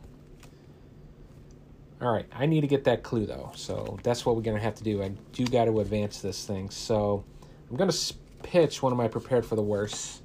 [2.03, 4.75] All right, I need to get that clue though, so that's what we're gonna have
[4.75, 5.01] to do.
[5.01, 7.23] I do got to advance this thing, so
[7.71, 7.93] I'm gonna
[8.41, 10.21] pitch one of my prepared for the worst.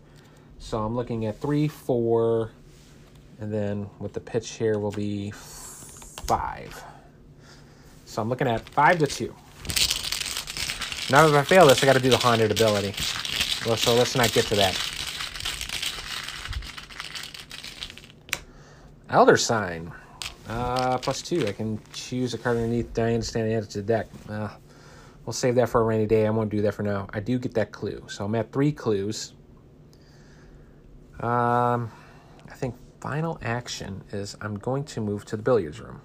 [0.59, 2.51] So I'm looking at three, four,
[3.41, 6.83] and then with the pitch here will be five.
[8.07, 9.33] So I'm looking at five to two.
[11.13, 12.93] Now if I fail this, I got to do the haunted ability.
[13.65, 14.75] Well, so let's not get to that.
[19.11, 19.93] Elder sign.
[20.49, 21.47] Uh, plus two.
[21.47, 24.07] I can choose a card underneath Diana Stanley added to the deck.
[24.29, 24.49] Uh,
[25.27, 26.27] we'll save that for a rainy day.
[26.27, 27.07] I won't do that for now.
[27.13, 28.03] I do get that clue.
[28.09, 29.35] So I'm at three clues.
[31.21, 31.91] Um,
[32.49, 36.01] I think final action is I'm going to move to the billiards room.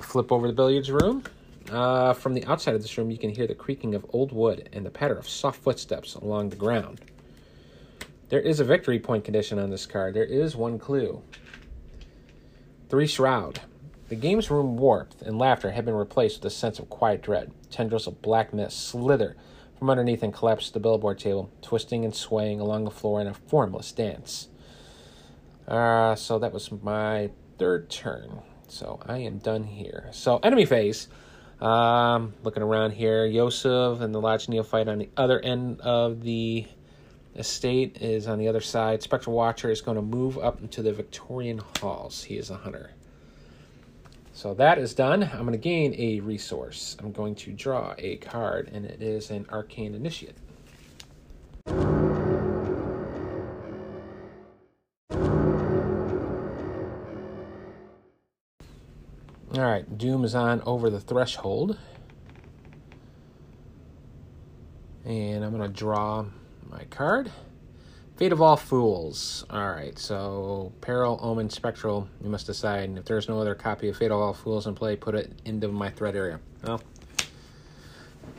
[0.00, 1.24] Flip over the billiards room.
[1.70, 4.70] Uh, from the outside of this room, you can hear the creaking of old wood
[4.72, 7.02] and the patter of soft footsteps along the ground.
[8.30, 10.14] There is a victory point condition on this card.
[10.14, 11.22] There is one clue.
[12.88, 13.60] Three Shroud.
[14.08, 17.52] The game's room warmth and laughter had been replaced with a sense of quiet dread.
[17.70, 19.36] Tendrils of black mist slither
[19.78, 23.26] from underneath and collapse to the billiard table, twisting and swaying along the floor in
[23.26, 24.48] a formless dance.
[25.66, 28.40] Uh, so that was my third turn.
[28.68, 30.08] So I am done here.
[30.12, 31.08] So enemy phase.
[31.60, 36.66] Um, looking around here, Yosef and the Lodge Neophyte on the other end of the
[37.38, 39.02] estate is on the other side.
[39.02, 42.24] Spectral Watcher is going to move up into the Victorian halls.
[42.24, 42.90] He is a hunter.
[44.32, 45.22] So that is done.
[45.22, 46.96] I'm going to gain a resource.
[47.00, 50.36] I'm going to draw a card, and it is an Arcane Initiate.
[59.54, 61.78] All right, Doom is on over the threshold.
[65.04, 66.26] And I'm going to draw
[66.70, 67.30] my card.
[68.16, 69.44] Fate of all fools.
[69.48, 72.08] All right, so peril, omen, spectral.
[72.22, 72.96] You must decide.
[72.98, 75.68] If there's no other copy of Fate of all fools in play, put it into
[75.68, 76.40] my threat area.
[76.64, 76.82] Well,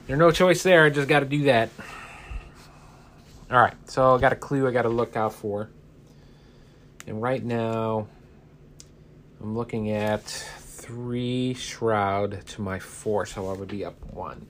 [0.05, 0.83] there's no choice there.
[0.85, 1.69] I just got to do that.
[3.49, 5.69] All right, so I got a clue I got to look out for.
[7.07, 8.07] And right now,
[9.41, 14.45] I'm looking at three shroud to my four, so I would be up one.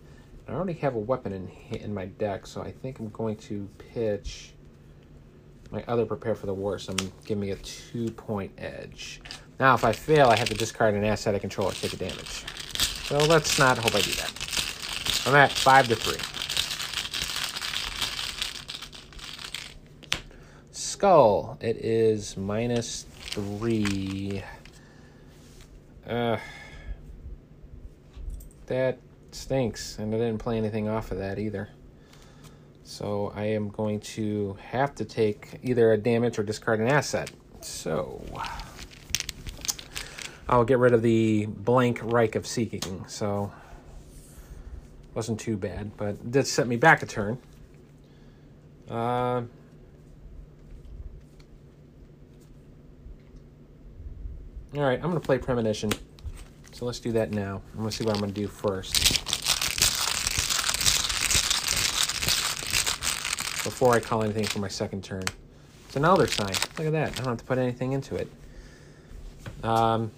[0.49, 3.69] I already have a weapon in in my deck, so I think I'm going to
[3.93, 4.53] pitch
[5.69, 6.89] my other prepare for the worst.
[6.89, 9.21] I'm give me a two point edge.
[9.59, 11.97] Now, if I fail, I have to discard an asset I control or take a
[11.97, 12.45] damage.
[13.03, 14.31] So let's not hope I do that.
[15.27, 16.17] I'm at five to three.
[20.71, 21.59] Skull.
[21.61, 24.43] It is minus three.
[26.07, 26.37] Uh,
[28.65, 28.97] that
[29.31, 31.69] stinks, and I didn't play anything off of that either.
[32.83, 37.29] So I am going to have to take either a damage or discard an asset.
[37.61, 38.21] So
[40.47, 43.05] I'll get rid of the blank Rite of Seeking.
[43.07, 43.51] So
[45.13, 47.37] wasn't too bad, but did set me back a turn.
[48.89, 49.47] Uh, all
[54.73, 55.91] right, I'm going to play Premonition.
[56.79, 57.61] So let's do that now.
[57.73, 58.93] I'm to see what I'm to do first.
[63.65, 65.25] before I call anything for my second turn.
[65.87, 66.53] It's an Elder Sign.
[66.77, 67.11] Look at that.
[67.11, 68.31] I don't have to put anything into it.
[69.61, 70.09] Um,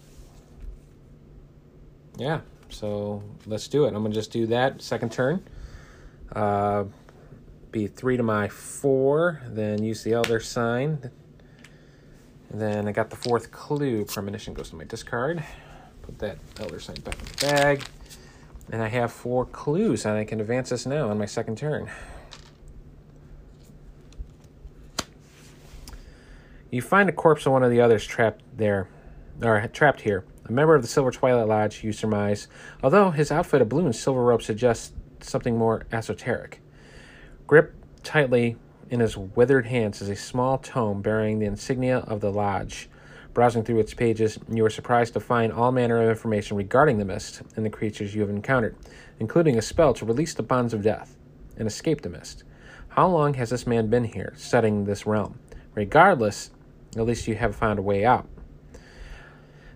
[2.18, 3.96] yeah, so let's do it.
[3.96, 5.44] I'm going to just do that second turn.
[6.32, 6.84] Uh,
[7.72, 11.10] be three to my four, then use the Elder Sign.
[12.52, 14.06] And then I got the fourth clue.
[14.06, 15.44] Premonition goes to my discard.
[16.12, 17.84] Put that Elder Sign back in the bag.
[18.72, 21.90] And I have four clues, and I can advance this now on my second turn.
[26.70, 28.88] You find a corpse of one of the others trapped there,
[29.42, 30.26] or trapped here.
[30.46, 32.48] A member of the Silver Twilight Lodge, you surmise,
[32.84, 36.62] although his outfit of blue and silver robe suggests something more esoteric.
[37.48, 38.58] Grip tightly
[38.90, 42.90] in his withered hands is a small tome bearing the insignia of the lodge.
[43.34, 47.06] Browsing through its pages, you are surprised to find all manner of information regarding the
[47.06, 48.76] mist and the creatures you have encountered,
[49.20, 51.16] including a spell to release the bonds of death
[51.56, 52.44] and escape the mist.
[52.90, 55.40] How long has this man been here, studying this realm?
[55.76, 56.52] Regardless,
[56.98, 58.28] at least you have found a way out.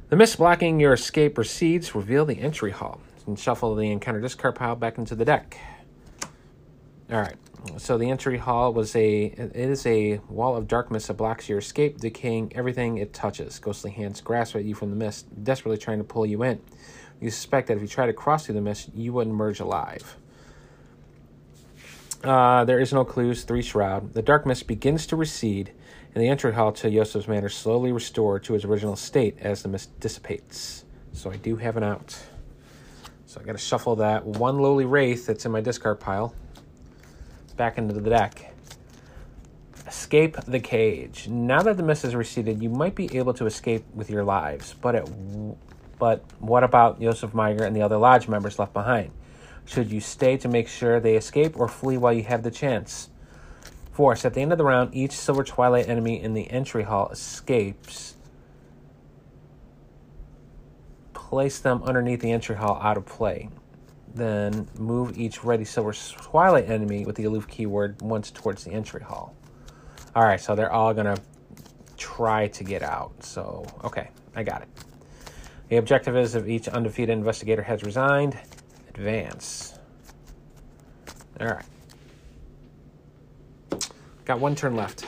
[0.09, 1.95] The mist blocking your escape recedes.
[1.95, 5.57] Reveal the entry hall and shuffle the encounter discard pile back into the deck.
[7.09, 7.37] All right.
[7.77, 11.59] So the entry hall was a it is a wall of darkness that blocks your
[11.59, 13.59] escape, decaying everything it touches.
[13.59, 16.61] Ghostly hands grasp at you from the mist, desperately trying to pull you in.
[17.19, 20.17] You suspect that if you try to cross through the mist, you wouldn't emerge alive.
[22.23, 23.43] Uh, there is no clues.
[23.43, 24.13] Three shroud.
[24.13, 25.71] The dark mist begins to recede,
[26.13, 29.69] and the entry hall to Yosef's manor slowly restored to its original state as the
[29.69, 30.85] mist dissipates.
[31.13, 32.17] So I do have an out.
[33.25, 36.33] So I got to shuffle that one lowly wraith that's in my discard pile
[37.55, 38.53] back into the deck.
[39.87, 41.27] Escape the cage.
[41.27, 44.73] Now that the mist has receded, you might be able to escape with your lives,
[44.81, 45.09] but it,
[45.99, 49.11] but what about Yosef Meiger and the other lodge members left behind?
[49.65, 53.09] Should you stay to make sure they escape or flee while you have the chance?
[53.91, 54.25] Force.
[54.25, 58.15] At the end of the round, each Silver Twilight enemy in the entry hall escapes.
[61.13, 63.49] Place them underneath the entry hall out of play.
[64.15, 69.01] Then move each ready Silver Twilight enemy with the aloof keyword once towards the entry
[69.01, 69.35] hall.
[70.15, 71.21] All right, so they're all going to
[71.97, 73.11] try to get out.
[73.21, 74.69] So, okay, I got it.
[75.67, 78.37] The objective is if each undefeated investigator has resigned,
[78.87, 79.77] advance.
[81.41, 81.65] All right.
[84.23, 85.05] Got one turn left.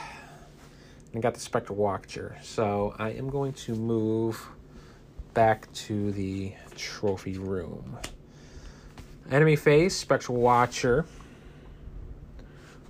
[1.14, 2.36] And got the Spectral Watcher.
[2.42, 4.46] So I am going to move
[5.34, 7.98] back to the trophy room.
[9.30, 11.06] Enemy phase, Spectral Watcher.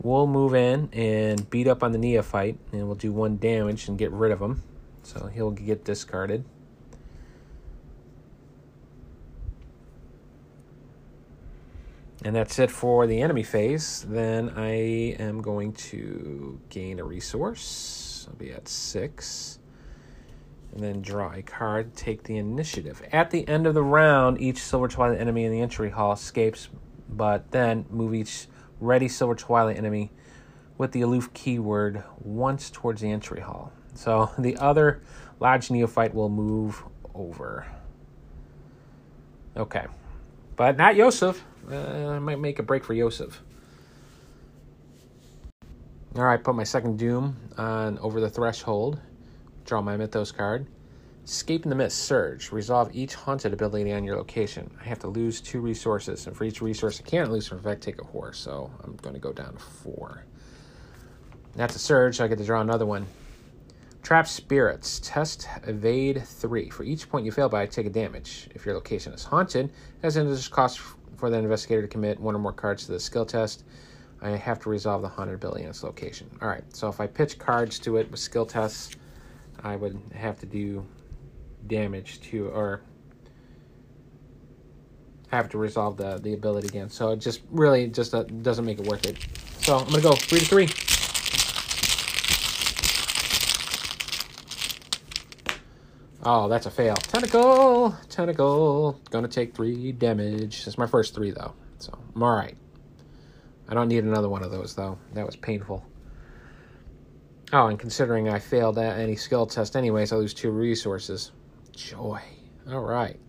[0.01, 3.97] We'll move in and beat up on the Neophyte, and we'll do one damage and
[3.97, 4.61] get rid of him.
[5.01, 6.45] So he'll get discarded.
[12.23, 14.05] And that's it for the enemy phase.
[14.07, 18.27] Then I am going to gain a resource.
[18.29, 19.56] I'll be at six.
[20.77, 23.01] And then draw a card, take the initiative.
[23.11, 26.69] At the end of the round, each Silver Twilight enemy in the entry hall escapes,
[27.09, 28.45] but then move each
[28.79, 30.11] ready Silver Twilight enemy
[30.77, 33.71] with the aloof keyword once towards the entry hall.
[33.95, 35.01] So the other
[35.39, 36.83] Lodge Neophyte will move
[37.15, 37.65] over.
[39.55, 39.87] Okay.
[40.57, 41.43] But not Yosef.
[41.67, 43.41] Uh, I might make a break for Yosef.
[46.15, 48.99] All right, put my second Doom on over the threshold.
[49.67, 50.65] Draw my Mythos card.
[51.25, 52.53] Escape in the Mist, Surge.
[52.53, 54.71] Resolve each haunted ability on your location.
[54.79, 57.83] I have to lose two resources, and for each resource I can't lose from effect,
[57.83, 58.31] take a horror.
[58.31, 60.23] So I'm going to go down to four.
[61.57, 63.07] That's a Surge, so I get to draw another one.
[64.03, 65.01] Trapped Spirits.
[65.03, 66.69] Test Evade 3.
[66.69, 68.47] For each point you fail by, take a damage.
[68.55, 70.79] If your location is haunted, as in there's cost
[71.17, 73.65] for the investigator to commit one or more cards to the skill test,
[74.21, 76.29] I have to resolve the haunted ability in its location.
[76.41, 78.95] Alright, so if I pitch cards to it with skill tests,
[79.63, 80.85] I would have to do
[81.65, 82.81] damage to, or
[85.29, 86.89] have to resolve the, the ability again.
[86.89, 89.17] So it just really just uh, doesn't make it worth it.
[89.63, 90.87] So I'm going to go 3 to 3.
[96.29, 96.95] Oh, that's a fail.
[96.95, 97.95] Tentacle!
[98.09, 98.99] Tentacle!
[99.11, 100.65] Gonna take three damage.
[100.65, 101.53] That's my first three, though.
[101.79, 102.57] So, I'm alright.
[103.69, 104.97] I don't need another one of those, though.
[105.13, 105.85] That was painful.
[107.53, 111.31] Oh, and considering I failed any skill test anyways, I lose two resources.
[111.71, 112.21] Joy.
[112.69, 113.19] Alright.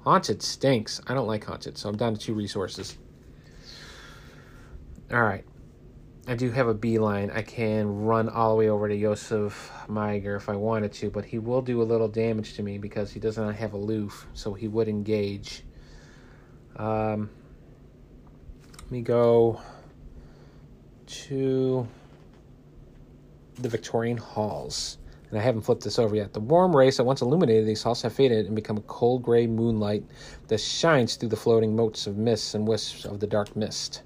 [0.00, 1.00] Haunted stinks.
[1.06, 2.96] I don't like haunted, so I'm down to two resources.
[5.12, 5.44] Alright.
[6.26, 7.30] I do have a beeline.
[7.30, 11.24] I can run all the way over to Yosef Meiger if I wanted to, but
[11.24, 14.54] he will do a little damage to me because he does not have aloof, so
[14.54, 15.64] he would engage.
[16.76, 17.28] Um,
[18.76, 19.60] let me go
[21.06, 21.86] to
[23.62, 24.98] the Victorian halls.
[25.30, 26.34] And I haven't flipped this over yet.
[26.34, 29.46] The warm rays that once illuminated these halls have faded and become a cold gray
[29.46, 30.04] moonlight
[30.48, 34.02] that shines through the floating motes of mists and wisps of the dark mist.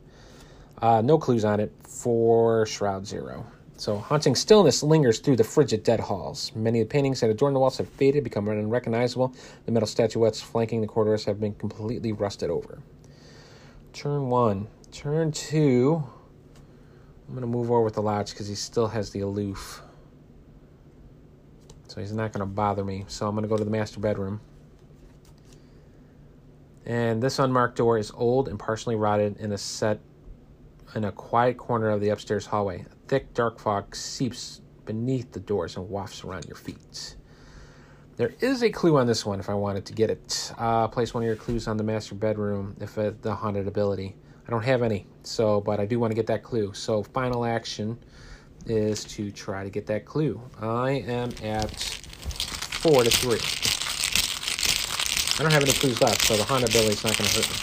[0.80, 3.44] Uh, no clues on it for Shroud Zero.
[3.78, 6.50] So, haunting stillness lingers through the frigid dead halls.
[6.54, 9.34] Many of the paintings that adorn the walls have faded, become unrecognizable.
[9.66, 12.78] The metal statuettes flanking the corridors have been completely rusted over.
[13.92, 14.68] Turn one.
[14.92, 16.04] Turn two.
[17.28, 19.82] I'm going to move over with the latch because he still has the aloof.
[21.88, 23.04] So he's not going to bother me.
[23.08, 24.40] So I'm going to go to the master bedroom.
[26.84, 30.00] And this unmarked door is old and partially rotted in a set
[30.94, 32.86] in a quiet corner of the upstairs hallway.
[32.90, 37.16] A thick, dark fog seeps beneath the doors and wafts around your feet.
[38.16, 40.52] There is a clue on this one if I wanted to get it.
[40.56, 44.16] Uh, place one of your clues on the master bedroom if it, the haunted ability.
[44.46, 46.72] I don't have any, so but I do want to get that clue.
[46.72, 47.98] So final action
[48.66, 50.40] is to try to get that clue.
[50.60, 53.40] I am at four to three.
[55.38, 57.50] I don't have any clues left, so the haunted ability is not going to hurt
[57.50, 57.56] me.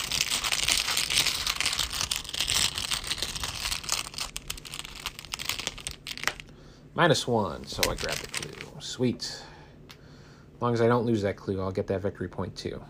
[6.95, 8.79] Minus one, so I grab the clue.
[8.79, 9.23] Sweet.
[9.23, 12.83] As long as I don't lose that clue, I'll get that victory point too.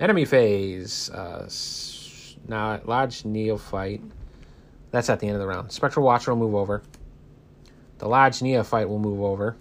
[0.00, 1.08] Enemy phase.
[1.10, 1.48] Uh,
[2.48, 4.02] now, Lodge Neophyte.
[4.90, 5.72] That's at the end of the round.
[5.72, 6.82] Spectral Watcher will move over.
[7.98, 9.56] The Lodge Neophyte will move over.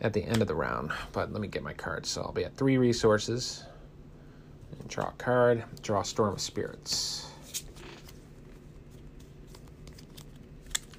[0.00, 0.92] At the end of the round.
[1.12, 2.08] But let me get my cards.
[2.08, 3.64] So I'll be at three resources.
[4.78, 5.64] And draw a card.
[5.82, 7.27] Draw Storm of Spirits.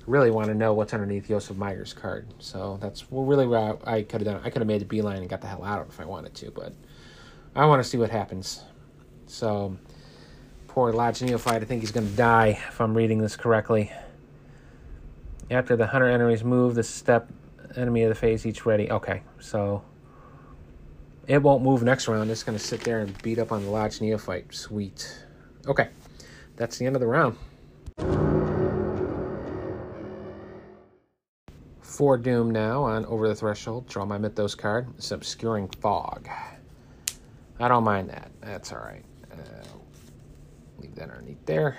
[0.09, 2.25] Really want to know what's underneath Yosef Meiger's card.
[2.39, 4.41] So that's really what I could have done.
[4.43, 6.05] I could have made the beeline and got the hell out of it if I
[6.05, 6.73] wanted to, but
[7.55, 8.63] I want to see what happens.
[9.27, 9.77] So,
[10.67, 13.91] poor Lodge Neophyte, I think he's going to die if I'm reading this correctly.
[15.51, 17.29] After the hunter enemies move, the step
[17.75, 18.89] enemy of the phase each ready.
[18.89, 19.83] Okay, so
[21.27, 22.31] it won't move next round.
[22.31, 24.55] It's going to sit there and beat up on the Lodge Neophyte.
[24.55, 25.23] Sweet.
[25.67, 25.89] Okay.
[26.55, 27.37] That's the end of the round.
[31.99, 33.85] Four Doom now on Over the Threshold.
[33.89, 34.87] Draw my Mythos card.
[34.97, 36.29] It's Obscuring Fog.
[37.59, 38.31] I don't mind that.
[38.39, 39.03] That's alright.
[39.29, 39.35] Uh,
[40.77, 41.75] leave that underneath there.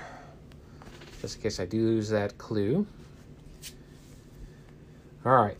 [1.22, 2.86] Just in case I do lose that clue.
[5.24, 5.56] Alright.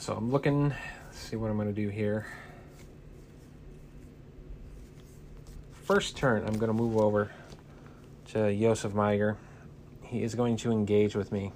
[0.00, 0.74] So I'm looking,
[1.12, 2.26] see what I'm going to do here.
[5.84, 7.30] First turn, I'm going to move over
[8.32, 9.36] to Josef Meiger.
[10.02, 11.52] He is going to engage with me.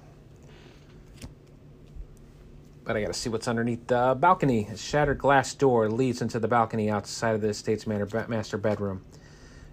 [2.85, 4.67] But I got to see what's underneath the balcony.
[4.71, 9.03] A shattered glass door leads into the balcony outside of the estate's master bedroom.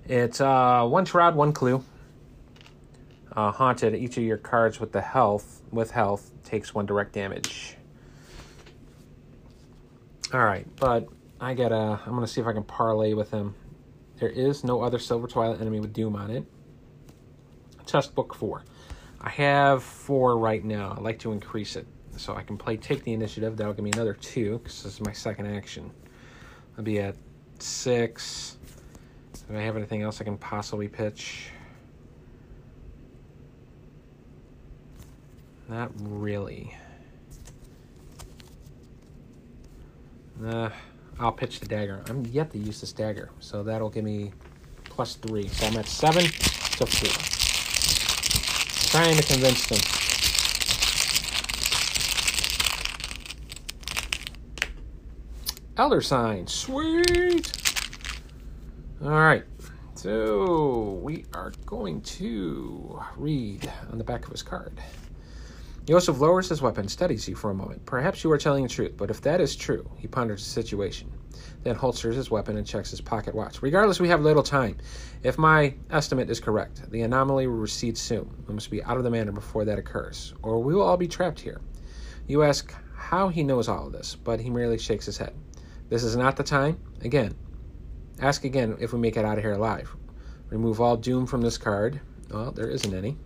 [0.07, 1.85] It's uh, one shroud, one clue.
[3.31, 3.95] Uh, haunted.
[3.95, 7.77] Each of your cards with the health with health takes one direct damage.
[10.33, 11.09] All right, but
[11.41, 12.01] I gotta.
[12.07, 13.55] I'm gonna see if I can parlay with him.
[14.19, 16.45] There is no other Silver Twilight enemy with Doom on it.
[17.87, 18.65] Test book four.
[19.21, 20.95] I have four right now.
[20.97, 21.87] I'd like to increase it.
[22.17, 23.57] So I can play take the initiative.
[23.57, 25.91] That'll give me another two because this is my second action.
[26.77, 27.17] I'll be at
[27.59, 28.57] six.
[29.49, 31.49] Do I have anything else I can possibly pitch?
[35.69, 36.75] Not really.
[40.45, 40.71] Uh,
[41.19, 42.03] I'll pitch the dagger.
[42.09, 44.33] I'm yet to use this dagger, so that'll give me
[44.85, 45.49] plus three.
[45.49, 47.11] So I'm at seven to four.
[48.91, 50.12] Trying to convince them.
[55.79, 57.51] Elder sign, sweet.
[59.03, 59.43] All right,
[59.95, 64.79] so we are going to read on the back of his card.
[65.87, 67.87] Yosef lowers his weapon, studies you for a moment.
[67.87, 71.11] Perhaps you are telling the truth, but if that is true, he ponders the situation.
[71.63, 73.63] Then holsters his weapon and checks his pocket watch.
[73.63, 74.77] Regardless, we have little time.
[75.23, 78.31] If my estimate is correct, the anomaly will recede soon.
[78.47, 81.09] We must be out of the manor before that occurs, or we will all be
[81.09, 81.63] trapped here.
[82.27, 85.35] You ask how he knows all of this, but he merely shakes his head.
[85.93, 86.81] This is not the time.
[87.03, 87.35] Again,
[88.19, 89.95] ask again if we make it out of here alive.
[90.49, 92.01] Remove all doom from this card.
[92.31, 93.19] Well, there isn't any.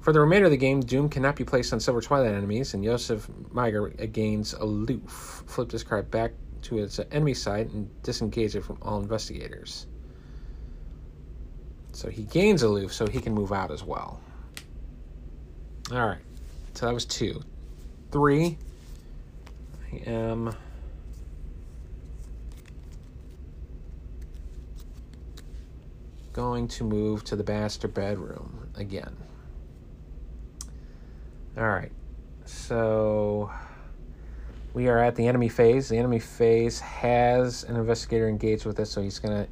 [0.00, 2.84] For the remainder of the game, Doom cannot be placed on Silver Twilight enemies, and
[2.84, 5.44] Yosef Meiger gains Aloof.
[5.46, 6.32] Flip this card back
[6.62, 9.86] to its enemy side and disengage it from all investigators.
[11.92, 14.20] So he gains Aloof, so he can move out as well.
[15.92, 16.18] Alright,
[16.74, 17.42] so that was two.
[18.10, 18.58] Three,
[19.92, 20.56] I am.
[26.36, 29.16] Going to move to the master bedroom again.
[31.56, 31.90] All right.
[32.44, 33.50] So
[34.74, 35.88] we are at the enemy phase.
[35.88, 39.48] The enemy phase has an investigator engaged with it, so he's going to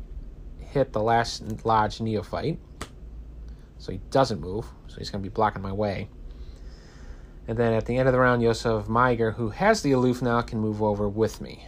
[0.63, 2.59] hit the last lodge neophyte.
[3.79, 6.11] So he doesn't move, so he's going to be blocking my way.
[7.49, 10.43] And then at the end of the round, Yosef Meiger, who has the aloof now,
[10.43, 11.67] can move over with me.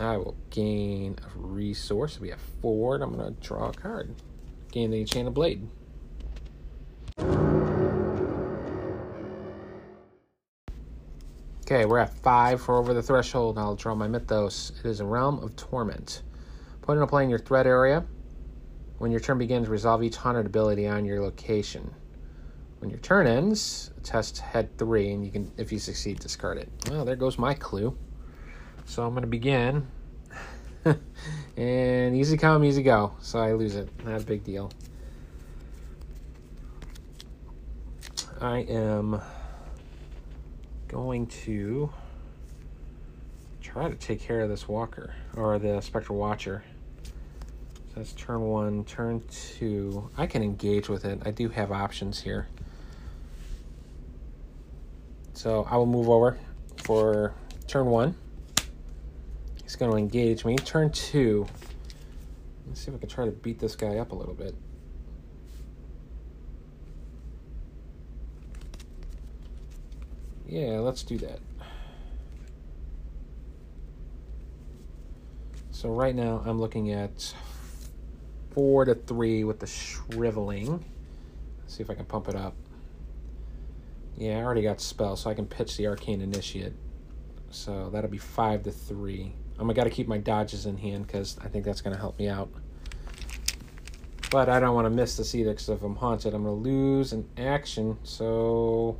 [0.00, 2.18] I will gain a resource.
[2.18, 4.14] We have four, and I'm going to draw a card.
[4.72, 5.68] Gain the Enchanted Blade.
[11.62, 13.58] Okay, we're at five for over the threshold.
[13.58, 14.72] I'll draw my mythos.
[14.82, 16.22] It is a realm of torment.
[16.82, 18.04] Put into play in your threat area.
[18.98, 21.94] When your turn begins, resolve each haunted ability on your location.
[22.78, 26.68] When your turn ends, test head three, and you can, if you succeed, discard it.
[26.90, 27.96] Well, there goes my clue.
[28.90, 29.86] So I'm going to begin.
[31.56, 33.12] and easy come, easy go.
[33.20, 33.88] So I lose it.
[34.04, 34.72] Not a big deal.
[38.40, 39.20] I am
[40.88, 41.92] going to
[43.60, 46.64] try to take care of this walker or the spectral watcher.
[47.04, 47.12] So
[47.94, 50.10] that's turn one, turn two.
[50.16, 51.22] I can engage with it.
[51.24, 52.48] I do have options here.
[55.34, 56.36] So I will move over
[56.78, 57.34] for
[57.68, 58.16] turn one.
[59.70, 60.56] He's going to engage me.
[60.56, 61.46] Turn two.
[62.66, 64.52] Let's see if I can try to beat this guy up a little bit.
[70.48, 71.38] Yeah, let's do that.
[75.70, 77.32] So right now I'm looking at
[78.50, 80.84] four to three with the shriveling.
[81.60, 82.54] Let's see if I can pump it up.
[84.18, 86.72] Yeah, I already got spell, so I can pitch the arcane initiate.
[87.50, 89.34] So that'll be five to three.
[89.60, 92.48] I'm gonna keep my dodges in hand because I think that's gonna help me out.
[94.30, 97.12] But I don't want to miss this either because if I'm haunted, I'm gonna lose
[97.12, 97.98] an action.
[98.02, 98.96] So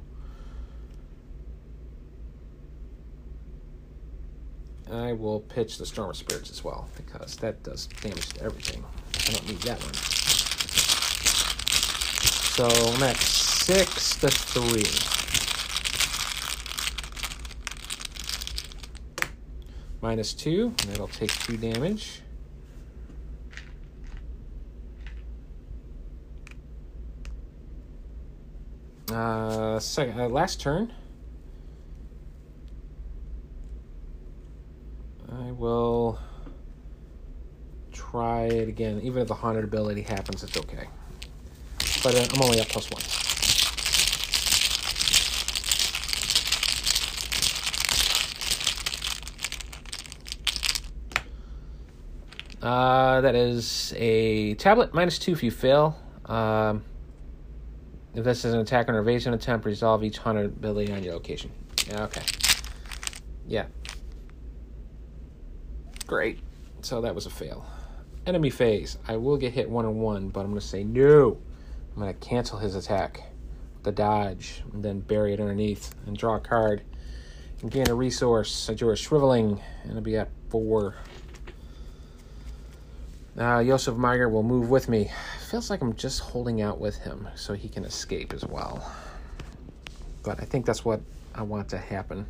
[4.92, 8.84] I will pitch the Storm of Spirits as well, because that does damage to everything.
[9.14, 9.94] I don't need that one.
[12.52, 15.19] So I'm at six to three.
[20.02, 22.22] Minus two, and that'll take two damage.
[29.12, 30.92] Uh, second, uh, last turn.
[35.30, 36.18] I will
[37.92, 39.00] try it again.
[39.02, 40.88] Even if the haunted ability happens, it's okay.
[42.02, 43.29] But uh, I'm only at plus one.
[52.62, 55.98] Uh, that is a tablet minus two if you fail.
[56.26, 56.84] Um,
[58.14, 61.14] if this is an attack or an evasion attempt, resolve each haunted ability on your
[61.14, 61.50] location.
[61.88, 62.22] Yeah, okay.
[63.46, 63.66] Yeah,
[66.06, 66.40] Great.
[66.82, 67.64] So that was a fail.
[68.26, 68.98] Enemy phase.
[69.06, 71.38] I will get hit one on one, but I'm going to say no.
[71.94, 73.22] I'm going to cancel his attack.
[73.84, 76.82] the dodge, and then bury it underneath and draw a card
[77.62, 78.68] and gain a resource.
[78.68, 80.96] I drew a shriveling, and it'll be at four.
[83.40, 85.10] Uh, Josef Meiger will move with me.
[85.48, 88.92] Feels like I'm just holding out with him so he can escape as well.
[90.22, 91.00] But I think that's what
[91.34, 92.26] I want to happen.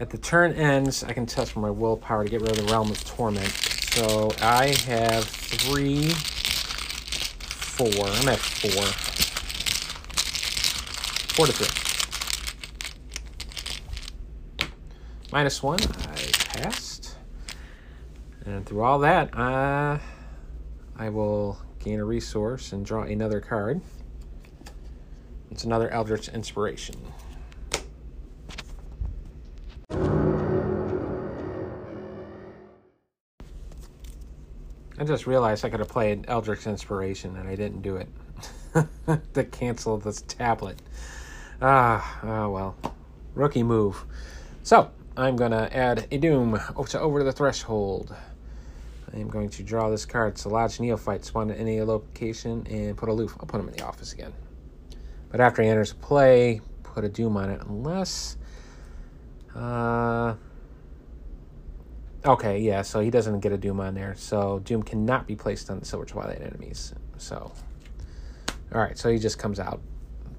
[0.00, 2.72] At the turn ends, I can test for my willpower to get rid of the
[2.72, 3.52] Realm of Torment.
[3.92, 7.86] So I have three, four.
[7.86, 8.82] I'm at four.
[11.36, 11.68] Four to three.
[15.30, 16.93] Minus one, I passed.
[18.46, 20.00] And through all that, I
[21.08, 23.80] will gain a resource and draw another card.
[25.50, 26.96] It's another Eldritch Inspiration.
[34.96, 38.08] I just realized I could have played Eldritch Inspiration and I didn't do it.
[39.34, 40.80] to cancel this tablet.
[41.62, 42.76] Ah, oh well.
[43.34, 44.04] Rookie move.
[44.62, 48.14] So, I'm going to add a Doom to over the threshold.
[49.14, 50.36] I'm going to draw this card.
[50.38, 53.36] So, Lodge Neophyte, spawn at any location, and put aloof.
[53.40, 54.32] I'll put him in the office again.
[55.30, 58.36] But after he enters play, put a Doom on it, unless.
[59.54, 60.34] Uh,
[62.26, 64.14] Okay, yeah, so he doesn't get a Doom on there.
[64.16, 66.94] So Doom cannot be placed on the Silver Twilight enemies.
[67.18, 67.52] So,
[68.72, 69.82] alright, so he just comes out.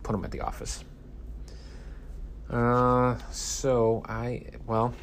[0.02, 0.84] Put him at the office.
[2.50, 4.96] Uh, so I, well,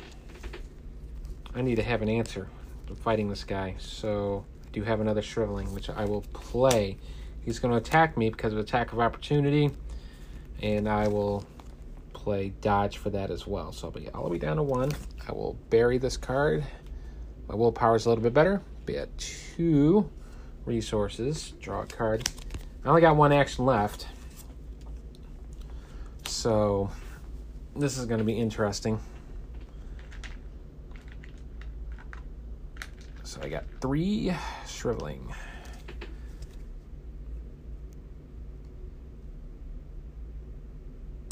[1.55, 2.49] I need to have an answer
[2.87, 3.75] to fighting this guy.
[3.79, 6.99] So I do have another Shriveling, which I will play.
[7.45, 9.71] He's going to attack me because of attack of opportunity,
[10.63, 11.45] and I will
[12.13, 13.73] play dodge for that as well.
[13.73, 14.93] So I'll be all the way down to one.
[15.29, 16.65] I will bury this card.
[17.49, 18.63] My willpower is a little bit better.
[18.87, 20.09] Be at two
[20.65, 21.53] resources.
[21.61, 22.29] Draw a card.
[22.85, 24.07] I only got one action left.
[26.27, 26.91] So
[27.77, 29.01] this is going to be interesting.
[33.43, 34.33] I got three
[34.69, 35.35] shriveling.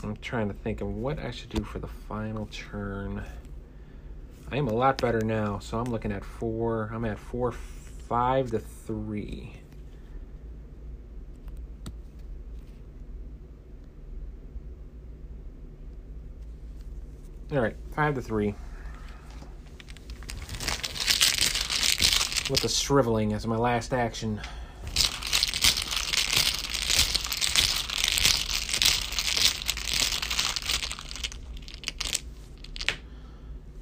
[0.02, 3.22] I'm trying to think of what I should do for the final turn.
[4.50, 6.90] I am a lot better now, so I'm looking at four.
[6.92, 9.52] I'm at four, five to three.
[17.52, 18.56] All right, five to three.
[22.50, 24.40] With the shriveling as my last action.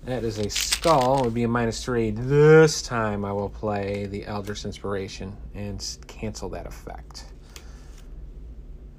[0.05, 1.21] That is a skull.
[1.21, 2.11] It would be a minus three.
[2.11, 7.25] This time I will play the Eldritch Inspiration and cancel that effect.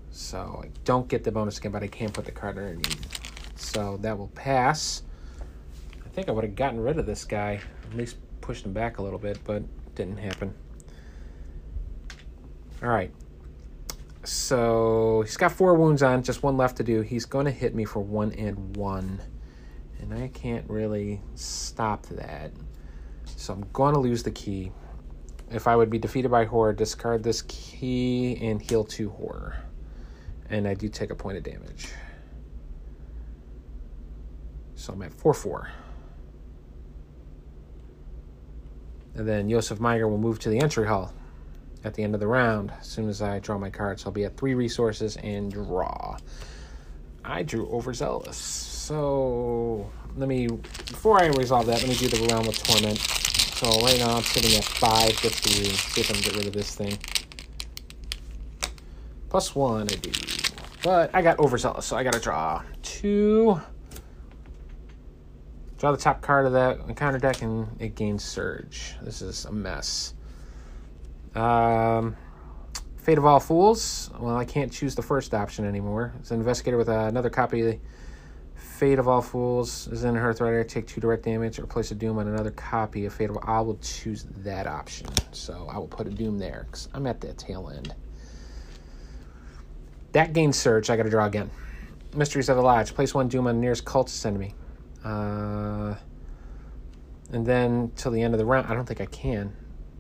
[0.10, 3.54] So I don't get the bonus again, but I can't put the card underneath.
[3.56, 5.04] So that will pass.
[6.04, 7.62] I think I would have gotten rid of this guy.
[7.92, 8.18] At least
[8.50, 9.62] pushed him back a little bit, but
[9.94, 10.52] didn't happen.
[12.82, 13.12] All right.
[14.24, 17.02] So he's got four wounds on, just one left to do.
[17.02, 19.22] He's going to hit me for one and one
[20.00, 22.50] and I can't really stop that.
[23.26, 24.72] So I'm going to lose the key.
[25.52, 29.58] If I would be defeated by horror, discard this key and heal two horror.
[30.50, 31.90] And I do take a point of damage.
[34.74, 35.70] So I'm at 4 4.
[39.20, 41.14] And then Josef Meiger will move to the entry hall
[41.84, 42.72] at the end of the round.
[42.80, 46.18] As soon as I draw my cards, I'll be at three resources and draw.
[47.26, 48.38] I drew overzealous.
[48.38, 52.98] So let me before I resolve that, let me do the realm of torment.
[52.98, 55.66] So right now I'm sitting at five to three.
[55.66, 56.98] See if I can get rid of this thing.
[59.28, 60.12] Plus one I do.
[60.82, 63.60] But I got overzealous, so I gotta draw two.
[65.80, 68.96] Draw the top card of that encounter deck and it gains surge.
[69.02, 70.14] This is a mess.
[71.36, 72.16] Um
[72.98, 74.12] Fate of All Fools.
[74.20, 76.14] Well, I can't choose the first option anymore.
[76.20, 77.80] It's an investigator with another copy
[78.56, 80.68] Fate of All Fools is in her Hearthrider.
[80.68, 83.44] Take two direct damage or place a Doom on another copy of Fate of All.
[83.46, 85.08] I will choose that option.
[85.32, 87.96] So I will put a Doom there because I'm at the tail end.
[90.12, 90.90] That gains Surge.
[90.90, 91.50] I got to draw again.
[92.16, 92.94] Mysteries of the Lodge.
[92.94, 94.56] Place one Doom on the nearest cultist enemy.
[95.04, 95.96] Uh,
[97.32, 99.56] and then till the end of the round, I don't think I can.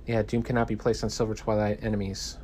[0.05, 2.37] Yeah, Doom cannot be placed on Silver Twilight enemies.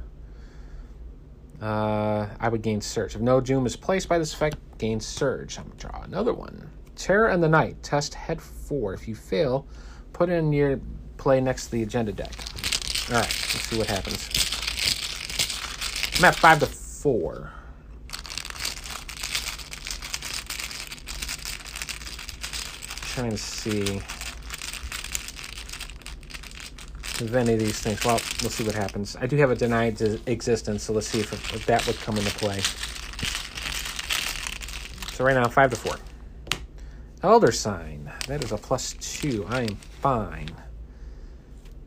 [1.62, 3.16] Uh, I would gain Surge.
[3.16, 5.58] If no Doom is placed by this effect, gain Surge.
[5.58, 6.70] I'm to draw another one.
[6.96, 7.82] Terror and the Night.
[7.82, 8.94] Test head four.
[8.94, 9.66] If you fail,
[10.14, 10.80] put in your
[11.18, 12.34] play next to the agenda deck.
[13.10, 14.30] All right, let's see what happens.
[16.18, 17.52] I'm at five to four.
[23.16, 23.80] Trying to see
[27.24, 28.04] if any of these things.
[28.04, 29.16] Well, we'll see what happens.
[29.16, 32.32] I do have a denied existence, so let's see if, if that would come into
[32.32, 32.60] play.
[35.14, 35.96] So right now, five to four.
[37.24, 38.12] Elder sign.
[38.28, 39.46] That is a plus two.
[39.48, 40.52] I am fine.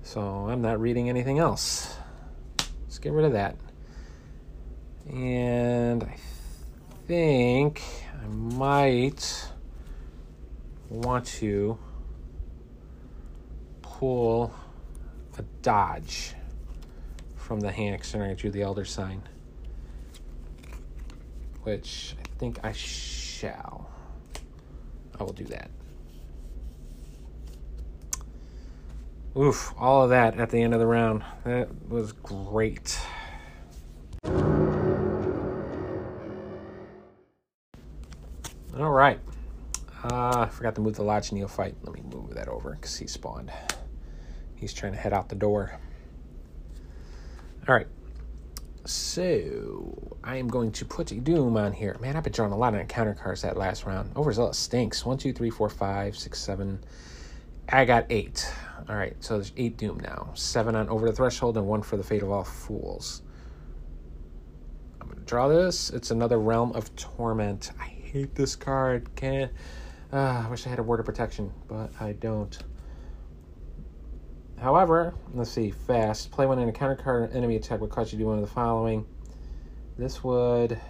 [0.05, 1.95] So I'm not reading anything else.
[2.85, 3.57] Let's get rid of that.
[5.11, 6.17] And I
[7.07, 7.83] think
[8.15, 9.51] I might
[10.89, 11.79] want to
[13.83, 14.53] pull
[15.37, 16.35] a dodge
[17.37, 19.23] from the hand considering I drew the elder sign.
[21.63, 23.91] Which I think I shall.
[25.19, 25.71] I will do that.
[29.37, 31.23] Oof, all of that at the end of the round.
[31.45, 32.99] That was great.
[38.77, 39.21] All right.
[40.05, 41.75] Uh, I forgot to move the Lodge Neophyte.
[41.83, 43.51] Let me move that over because he spawned.
[44.55, 45.79] He's trying to head out the door.
[47.69, 47.87] All right.
[48.85, 51.97] So I am going to put Doom on here.
[52.01, 54.17] Man, I've been drawing a lot of encounter cards that last round.
[54.17, 55.05] Overzealous stinks.
[55.05, 56.83] One, two, three, four, five, six, seven.
[57.69, 58.51] I got eight.
[58.89, 60.31] All right, so there's eight Doom now.
[60.33, 63.21] Seven on Over the Threshold and one for the Fate of All Fools.
[65.03, 65.91] I'm to draw this.
[65.91, 67.73] It's another Realm of Torment.
[67.79, 69.15] I hate this card.
[69.17, 69.53] Can't.
[70.13, 72.57] Uh, I wish I had a Word of Protection, but I don't.
[74.59, 76.31] However, let's see, fast.
[76.31, 78.53] Play when an encounter card enemy attack would cause you to do one of the
[78.53, 79.07] following.
[79.99, 80.81] This would.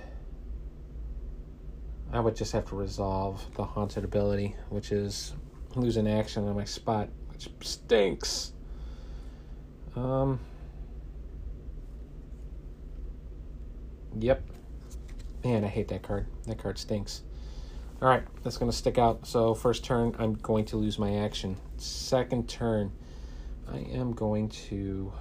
[2.12, 5.34] I would just have to resolve the haunted ability, which is
[5.74, 8.52] losing action on my spot which stinks.
[9.94, 10.40] Um.
[14.18, 14.42] Yep.
[15.44, 16.26] Man, I hate that card.
[16.46, 17.22] That card stinks.
[18.00, 19.26] All right, that's going to stick out.
[19.26, 21.56] So, first turn, I'm going to lose my action.
[21.78, 22.92] Second turn,
[23.68, 25.12] I am going to.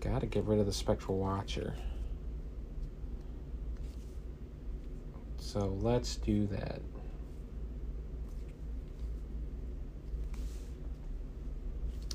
[0.00, 1.74] Gotta get rid of the Spectral Watcher.
[5.38, 6.82] So, let's do that.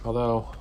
[0.06, 0.52] Although,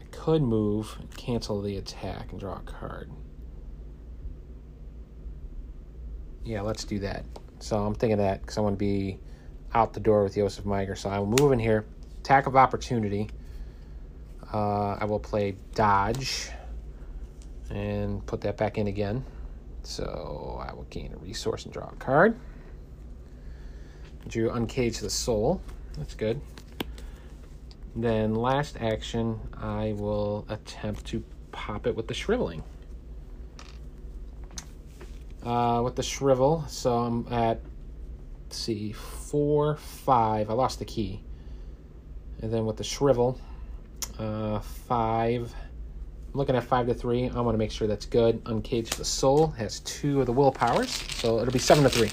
[0.00, 3.10] I could move cancel the attack and draw a card.
[6.48, 7.26] Yeah, let's do that.
[7.58, 9.18] So I'm thinking that because I want to be
[9.74, 10.96] out the door with Joseph Meiger.
[10.96, 11.84] So I will move in here.
[12.20, 13.28] Attack of opportunity.
[14.50, 16.48] Uh, I will play dodge
[17.68, 19.26] and put that back in again.
[19.82, 22.34] So I will gain a resource and draw a card.
[24.26, 25.60] Drew Uncage the Soul.
[25.98, 26.40] That's good.
[27.94, 31.22] Then last action, I will attempt to
[31.52, 32.62] pop it with the shriveling.
[35.44, 37.60] Uh, with the shrivel, so I'm at,
[38.50, 40.50] see, four, five.
[40.50, 41.22] I lost the key.
[42.42, 43.40] And then with the shrivel,
[44.18, 45.54] uh, five.
[46.32, 47.30] I'm looking at five to three.
[47.30, 48.42] I want to make sure that's good.
[48.44, 52.10] Uncage the soul has two of the will powers, so it'll be seven to three.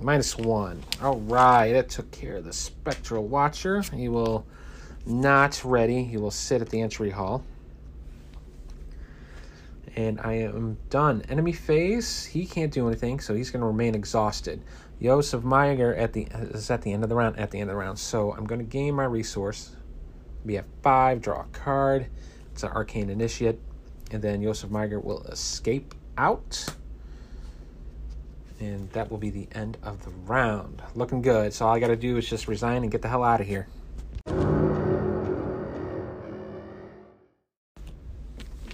[0.00, 0.84] Minus one.
[1.02, 3.82] All right, that took care of the Spectral Watcher.
[3.82, 4.46] He will
[5.06, 6.04] not ready.
[6.04, 7.44] He will sit at the entry hall.
[9.94, 11.22] And I am done.
[11.28, 14.62] Enemy phase, he can't do anything, so he's going to remain exhausted.
[15.00, 17.38] Joseph Meiger at the is at the end of the round.
[17.38, 19.74] At the end of the round, so I'm going to gain my resource.
[20.44, 21.22] Be at five.
[21.22, 22.06] Draw a card.
[22.52, 23.58] It's an arcane initiate,
[24.10, 26.66] and then Joseph Meiger will escape out.
[28.58, 30.82] And that will be the end of the round.
[30.94, 31.52] Looking good.
[31.52, 33.46] So all I got to do is just resign and get the hell out of
[33.46, 33.66] here.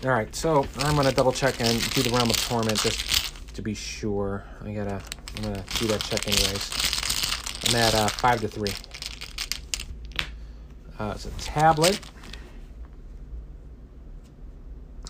[0.05, 3.63] All right, so I'm gonna double check and do the realm of torment just to
[3.63, 4.43] be sure.
[4.61, 5.01] I gotta,
[5.37, 7.69] I'm gonna do that check anyways.
[7.69, 8.73] I'm at uh, five to three.
[10.99, 12.01] Uh, it's a tablet,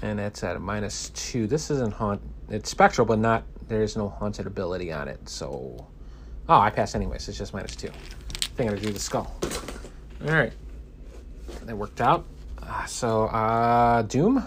[0.02, 1.46] and that's at a minus two.
[1.46, 2.20] This isn't haunt.
[2.50, 5.26] It's spectral, but not there is no haunted ability on it.
[5.26, 5.86] So,
[6.50, 7.26] oh, I pass anyways.
[7.30, 7.88] It's just minus two.
[7.88, 9.34] I think I do the skull.
[10.22, 10.52] All right,
[11.62, 12.26] that worked out.
[12.62, 14.46] Uh, so, uh, Doom.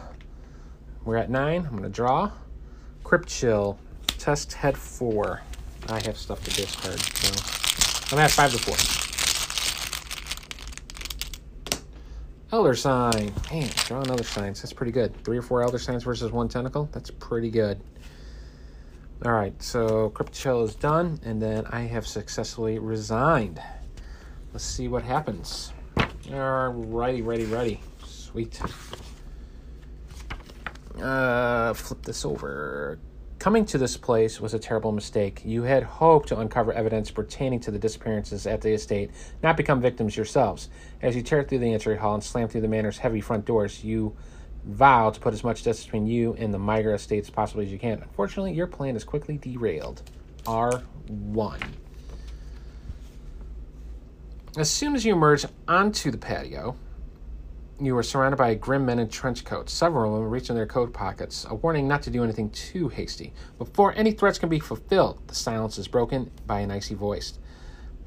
[1.06, 1.66] We're at nine.
[1.68, 2.32] I'm gonna draw.
[3.04, 3.78] Crypt Chill.
[4.08, 5.42] Test head four.
[5.88, 8.76] I have stuff to discard, so I'm at five to four.
[12.52, 13.32] Elder sign.
[13.52, 14.64] Man, drawing elder signs.
[14.64, 15.16] That's pretty good.
[15.24, 16.90] Three or four elder signs versus one tentacle.
[16.92, 17.80] That's pretty good.
[19.24, 23.62] All right, so Crypt Chill is done, and then I have successfully resigned.
[24.54, 25.72] let's see what happens.
[25.98, 27.80] Alrighty, ready, ready.
[28.06, 28.60] Sweet.
[31.02, 33.00] Uh, flip this over.
[33.38, 35.42] Coming to this place was a terrible mistake.
[35.44, 39.12] You had hoped to uncover evidence pertaining to the disappearances at the estate,
[39.44, 40.70] not become victims yourselves.
[41.02, 43.84] As you tear through the entry hall and slam through the manor's heavy front doors,
[43.84, 44.16] you
[44.64, 47.72] vow to put as much distance between you and the Meiger estate as possible as
[47.72, 48.02] you can.
[48.02, 50.02] Unfortunately, your plan is quickly derailed.
[50.46, 51.62] R1.
[54.58, 56.78] As soon as you emerge onto the patio,
[57.80, 59.74] you are surrounded by grim men in trench coats.
[59.74, 62.88] Several of them reach in their coat pockets, a warning not to do anything too
[62.88, 63.34] hasty.
[63.58, 67.38] Before any threats can be fulfilled, the silence is broken by an icy voice.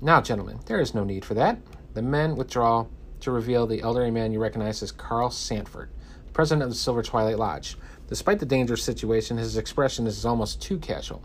[0.00, 1.58] Now, gentlemen, there is no need for that.
[1.94, 2.86] The men withdraw
[3.20, 5.90] to reveal the elderly man you recognize as Carl Sanford,
[6.32, 7.76] president of the Silver Twilight Lodge.
[8.08, 11.22] Despite the dangerous situation, his expression is almost too casual.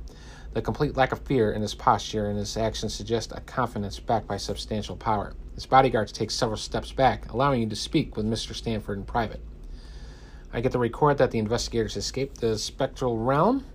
[0.54, 4.28] The complete lack of fear in his posture and his actions suggest a confidence backed
[4.28, 5.34] by substantial power.
[5.56, 8.54] His bodyguards take several steps back, allowing you to speak with Mr.
[8.54, 9.42] Stanford in private.
[10.54, 13.66] I get the record that the investigators escaped the spectral realm.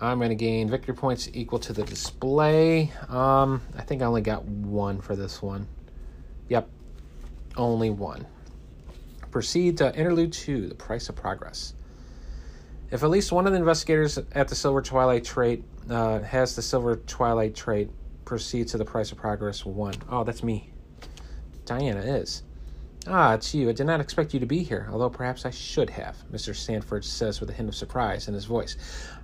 [0.00, 2.90] I'm going to gain victory points equal to the display.
[3.10, 5.68] Um, I think I only got one for this one.
[6.48, 6.66] Yep,
[7.58, 8.26] only one.
[9.30, 11.74] Proceed to Interlude 2 The Price of Progress.
[12.90, 16.62] If at least one of the investigators at the Silver Twilight trait uh, has the
[16.62, 17.90] Silver Twilight trait,
[18.24, 19.94] proceed to the Price of Progress 1.
[20.10, 20.72] Oh, that's me.
[21.64, 22.42] Diana is.
[23.06, 23.68] Ah, it's you.
[23.70, 26.54] I did not expect you to be here, although perhaps I should have, Mr.
[26.54, 28.76] Stanford says with a hint of surprise in his voice.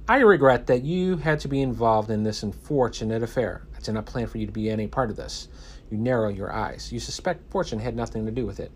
[0.09, 3.67] I regret that you had to be involved in this unfortunate affair.
[3.77, 5.49] I did not plan for you to be any part of this.
[5.91, 6.91] You narrow your eyes.
[6.91, 8.73] You suspect fortune had nothing to do with it.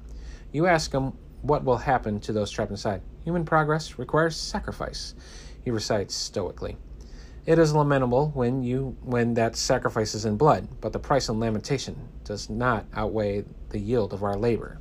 [0.53, 1.13] You ask him
[1.43, 3.01] what will happen to those trapped inside.
[3.25, 5.15] Human progress requires sacrifice,
[5.65, 6.77] he recites stoically.
[7.47, 11.41] It is lamentable when you when that sacrifice is in blood, but the price in
[11.41, 14.79] lamentation does not outweigh the yield of our labor.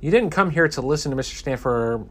[0.00, 1.34] You didn't come here to listen to Mr.
[1.34, 2.08] Stanford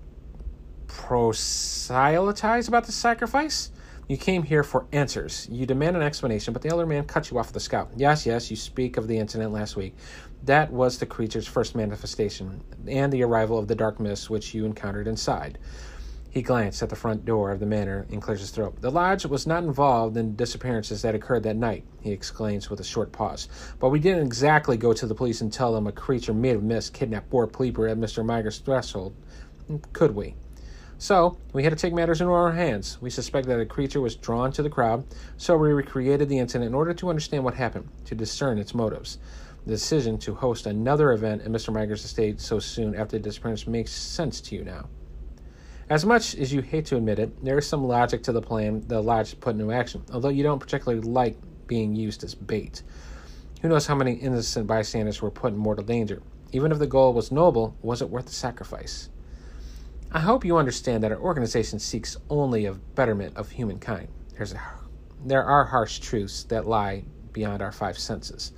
[0.88, 3.72] proselytize about the sacrifice.
[4.08, 5.48] You came here for answers.
[5.50, 7.90] You demand an explanation, but the elder man cut you off with a scout.
[7.96, 9.96] Yes, yes, you speak of the incident last week.
[10.44, 14.66] That was the creature's first manifestation, and the arrival of the dark mist which you
[14.66, 15.58] encountered inside.
[16.36, 18.82] He glanced at the front door of the manor and clears his throat.
[18.82, 22.84] The lodge was not involved in disappearances that occurred that night, he exclaims with a
[22.84, 23.48] short pause.
[23.80, 26.64] But we didn't exactly go to the police and tell them a creature made of
[26.64, 28.26] mist kidnapped poor Pleeper at Mr.
[28.26, 29.16] Meiger's threshold,
[29.94, 30.36] could we?
[30.98, 32.98] So, we had to take matters into our hands.
[33.00, 35.06] We suspected that a creature was drawn to the crowd,
[35.38, 39.20] so we recreated the incident in order to understand what happened, to discern its motives.
[39.66, 41.72] The decision to host another event at Mr.
[41.72, 44.90] Meiger's estate so soon after the disappearance makes sense to you now.
[45.88, 48.84] As much as you hate to admit it, there is some logic to the plan
[48.88, 52.82] the lodge put into action, although you don't particularly like being used as bait.
[53.62, 56.24] Who knows how many innocent bystanders were put in mortal danger?
[56.52, 59.10] Even if the goal was noble, was it worth the sacrifice?
[60.12, 64.08] I hope you understand that our organization seeks only a betterment of humankind.
[64.40, 64.46] A,
[65.24, 68.54] there are harsh truths that lie beyond our five senses.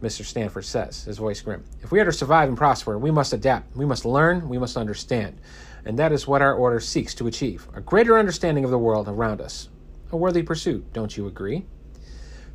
[0.00, 0.24] Mr.
[0.24, 1.64] Stanford says, his voice grim.
[1.82, 3.76] If we are to survive and prosper, we must adapt.
[3.76, 4.48] We must learn.
[4.48, 5.40] We must understand.
[5.84, 9.08] And that is what our order seeks to achieve a greater understanding of the world
[9.08, 9.68] around us.
[10.12, 11.64] A worthy pursuit, don't you agree?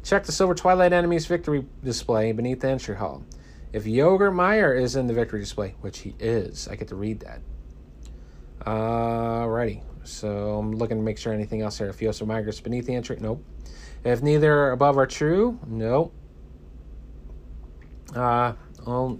[0.03, 3.23] Check the Silver Twilight Enemy's victory display beneath the entry hall.
[3.73, 7.21] If Yosef Meiger is in the victory display, which he is, I get to read
[7.21, 7.41] that.
[8.65, 9.81] Alrighty.
[10.03, 11.89] So I'm looking to make sure anything else there.
[11.89, 13.43] If Yosa migrates beneath the entry, nope.
[14.03, 16.13] If neither above are true, nope.
[18.15, 18.53] Uh,
[18.85, 19.19] well,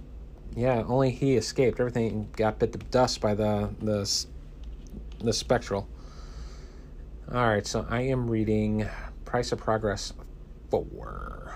[0.56, 1.78] yeah, only he escaped.
[1.78, 4.26] Everything got bit to dust by the the
[5.22, 5.86] the spectral.
[7.30, 8.88] All right, so I am reading
[9.26, 10.14] Price of Progress
[10.70, 11.54] four.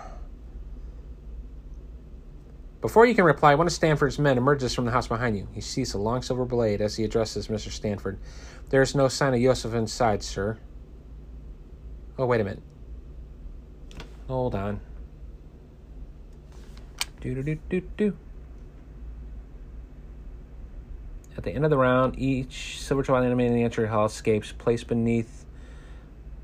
[2.83, 5.49] Before you can reply, one of Stanford's men emerges from the house behind you.
[5.53, 7.71] He sees a long silver blade as he addresses Mr.
[7.71, 8.19] Stanford.
[8.71, 10.59] There is no sign of Yosef inside, sir.
[12.19, 12.63] Oh, wait a minute.
[14.29, 14.81] Hold on.
[17.21, 18.17] Do do do do do.
[21.37, 24.53] At the end of the round, each Silver Twilight enemy in the entry hall escapes,
[24.53, 25.47] placed beneath.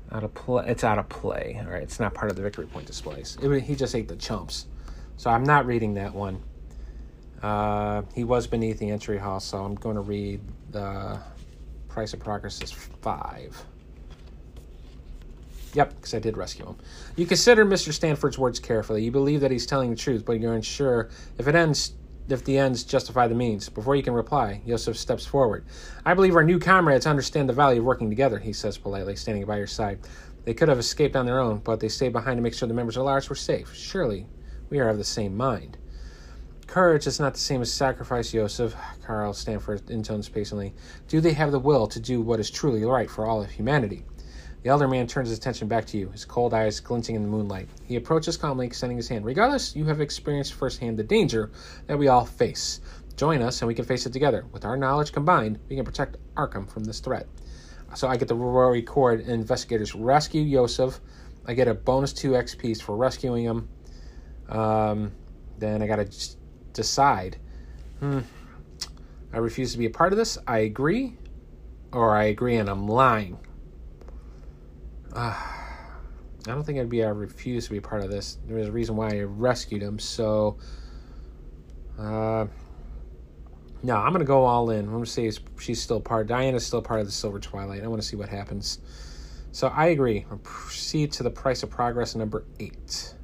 [0.09, 0.63] Out of play.
[0.67, 1.59] It's out of play.
[1.61, 3.37] All right, it's not part of the victory point displays.
[3.41, 4.67] It, he just ate the chumps.
[5.17, 6.41] So I'm not reading that one.
[7.41, 10.39] Uh, he was beneath the entry hall, so I'm going to read
[10.71, 11.19] the
[11.89, 13.65] price of progress is five.
[15.73, 16.77] Yep, because I did rescue him.
[17.15, 17.91] You consider Mr.
[17.91, 19.03] Stanford's words carefully.
[19.03, 21.93] You believe that he's telling the truth, but you're unsure if it ends
[22.29, 23.69] if the ends justify the means.
[23.69, 25.65] Before you can reply, Yosef steps forward.
[26.05, 29.45] I believe our new comrades understand the value of working together, he says politely, standing
[29.45, 29.99] by your side.
[30.43, 32.73] They could have escaped on their own, but they stayed behind to make sure the
[32.73, 33.73] members of Lodge were safe.
[33.73, 34.27] Surely
[34.69, 35.77] We are of the same mind.
[36.67, 38.75] Courage is not the same as sacrifice, Yosef.
[39.05, 40.73] Carl Stanford intones patiently.
[41.07, 44.03] Do they have the will to do what is truly right for all of humanity?
[44.63, 47.29] The elder man turns his attention back to you, his cold eyes glinting in the
[47.29, 47.69] moonlight.
[47.85, 49.23] He approaches calmly, extending his hand.
[49.23, 51.51] Regardless, you have experienced firsthand the danger
[51.85, 52.81] that we all face.
[53.15, 54.45] Join us, and we can face it together.
[54.51, 57.27] With our knowledge combined, we can protect Arkham from this threat.
[57.95, 60.99] So I get the Rory record investigators rescue Yosef.
[61.45, 63.69] I get a bonus 2 XPs for rescuing him.
[64.49, 65.11] Um,
[65.57, 66.35] then I got to
[66.73, 67.37] decide.
[67.99, 68.19] Hmm.
[69.33, 70.37] I refuse to be a part of this.
[70.45, 71.15] I agree.
[71.91, 73.39] Or I agree and I'm lying.
[75.17, 77.03] Uh, I don't think I'd be.
[77.03, 78.37] I refuse to be part of this.
[78.45, 79.97] There's a reason why I rescued him.
[79.97, 80.59] So,
[81.97, 82.45] uh,
[83.81, 84.85] no, I'm gonna go all in.
[84.85, 86.27] I'm gonna say she's still part.
[86.27, 87.83] Diana's still part of the Silver Twilight.
[87.83, 88.77] I want to see what happens.
[89.51, 90.27] So I agree.
[90.29, 93.15] I'll proceed to the price of progress number eight.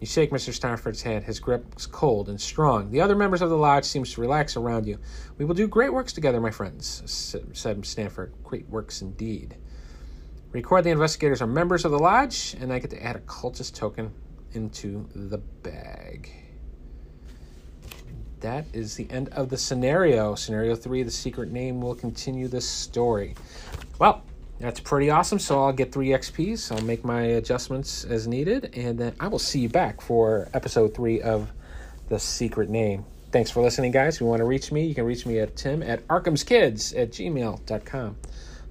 [0.00, 0.58] You shake Mr.
[0.58, 1.24] Sanford's hand.
[1.24, 2.90] His grip is cold and strong.
[2.90, 4.98] The other members of the lodge seems to relax around you.
[5.36, 8.32] We will do great works together, my friends, said Stanford.
[8.44, 9.56] Great works indeed.
[10.56, 13.74] Record the investigators are members of the lodge, and I get to add a cultist
[13.74, 14.10] token
[14.52, 16.32] into the bag.
[18.40, 20.34] That is the end of the scenario.
[20.34, 23.34] Scenario three, the secret name will continue the story.
[23.98, 24.22] Well,
[24.58, 25.38] that's pretty awesome.
[25.38, 26.72] So I'll get three XPs.
[26.72, 30.94] I'll make my adjustments as needed, and then I will see you back for episode
[30.94, 31.52] three of
[32.08, 33.04] the secret name.
[33.30, 34.14] Thanks for listening, guys.
[34.14, 37.10] If you want to reach me, you can reach me at tim at arkhamskids at
[37.10, 38.16] gmail.com.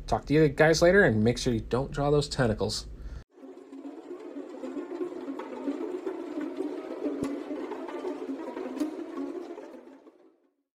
[0.07, 2.85] Talk to you guys later and make sure you don't draw those tentacles.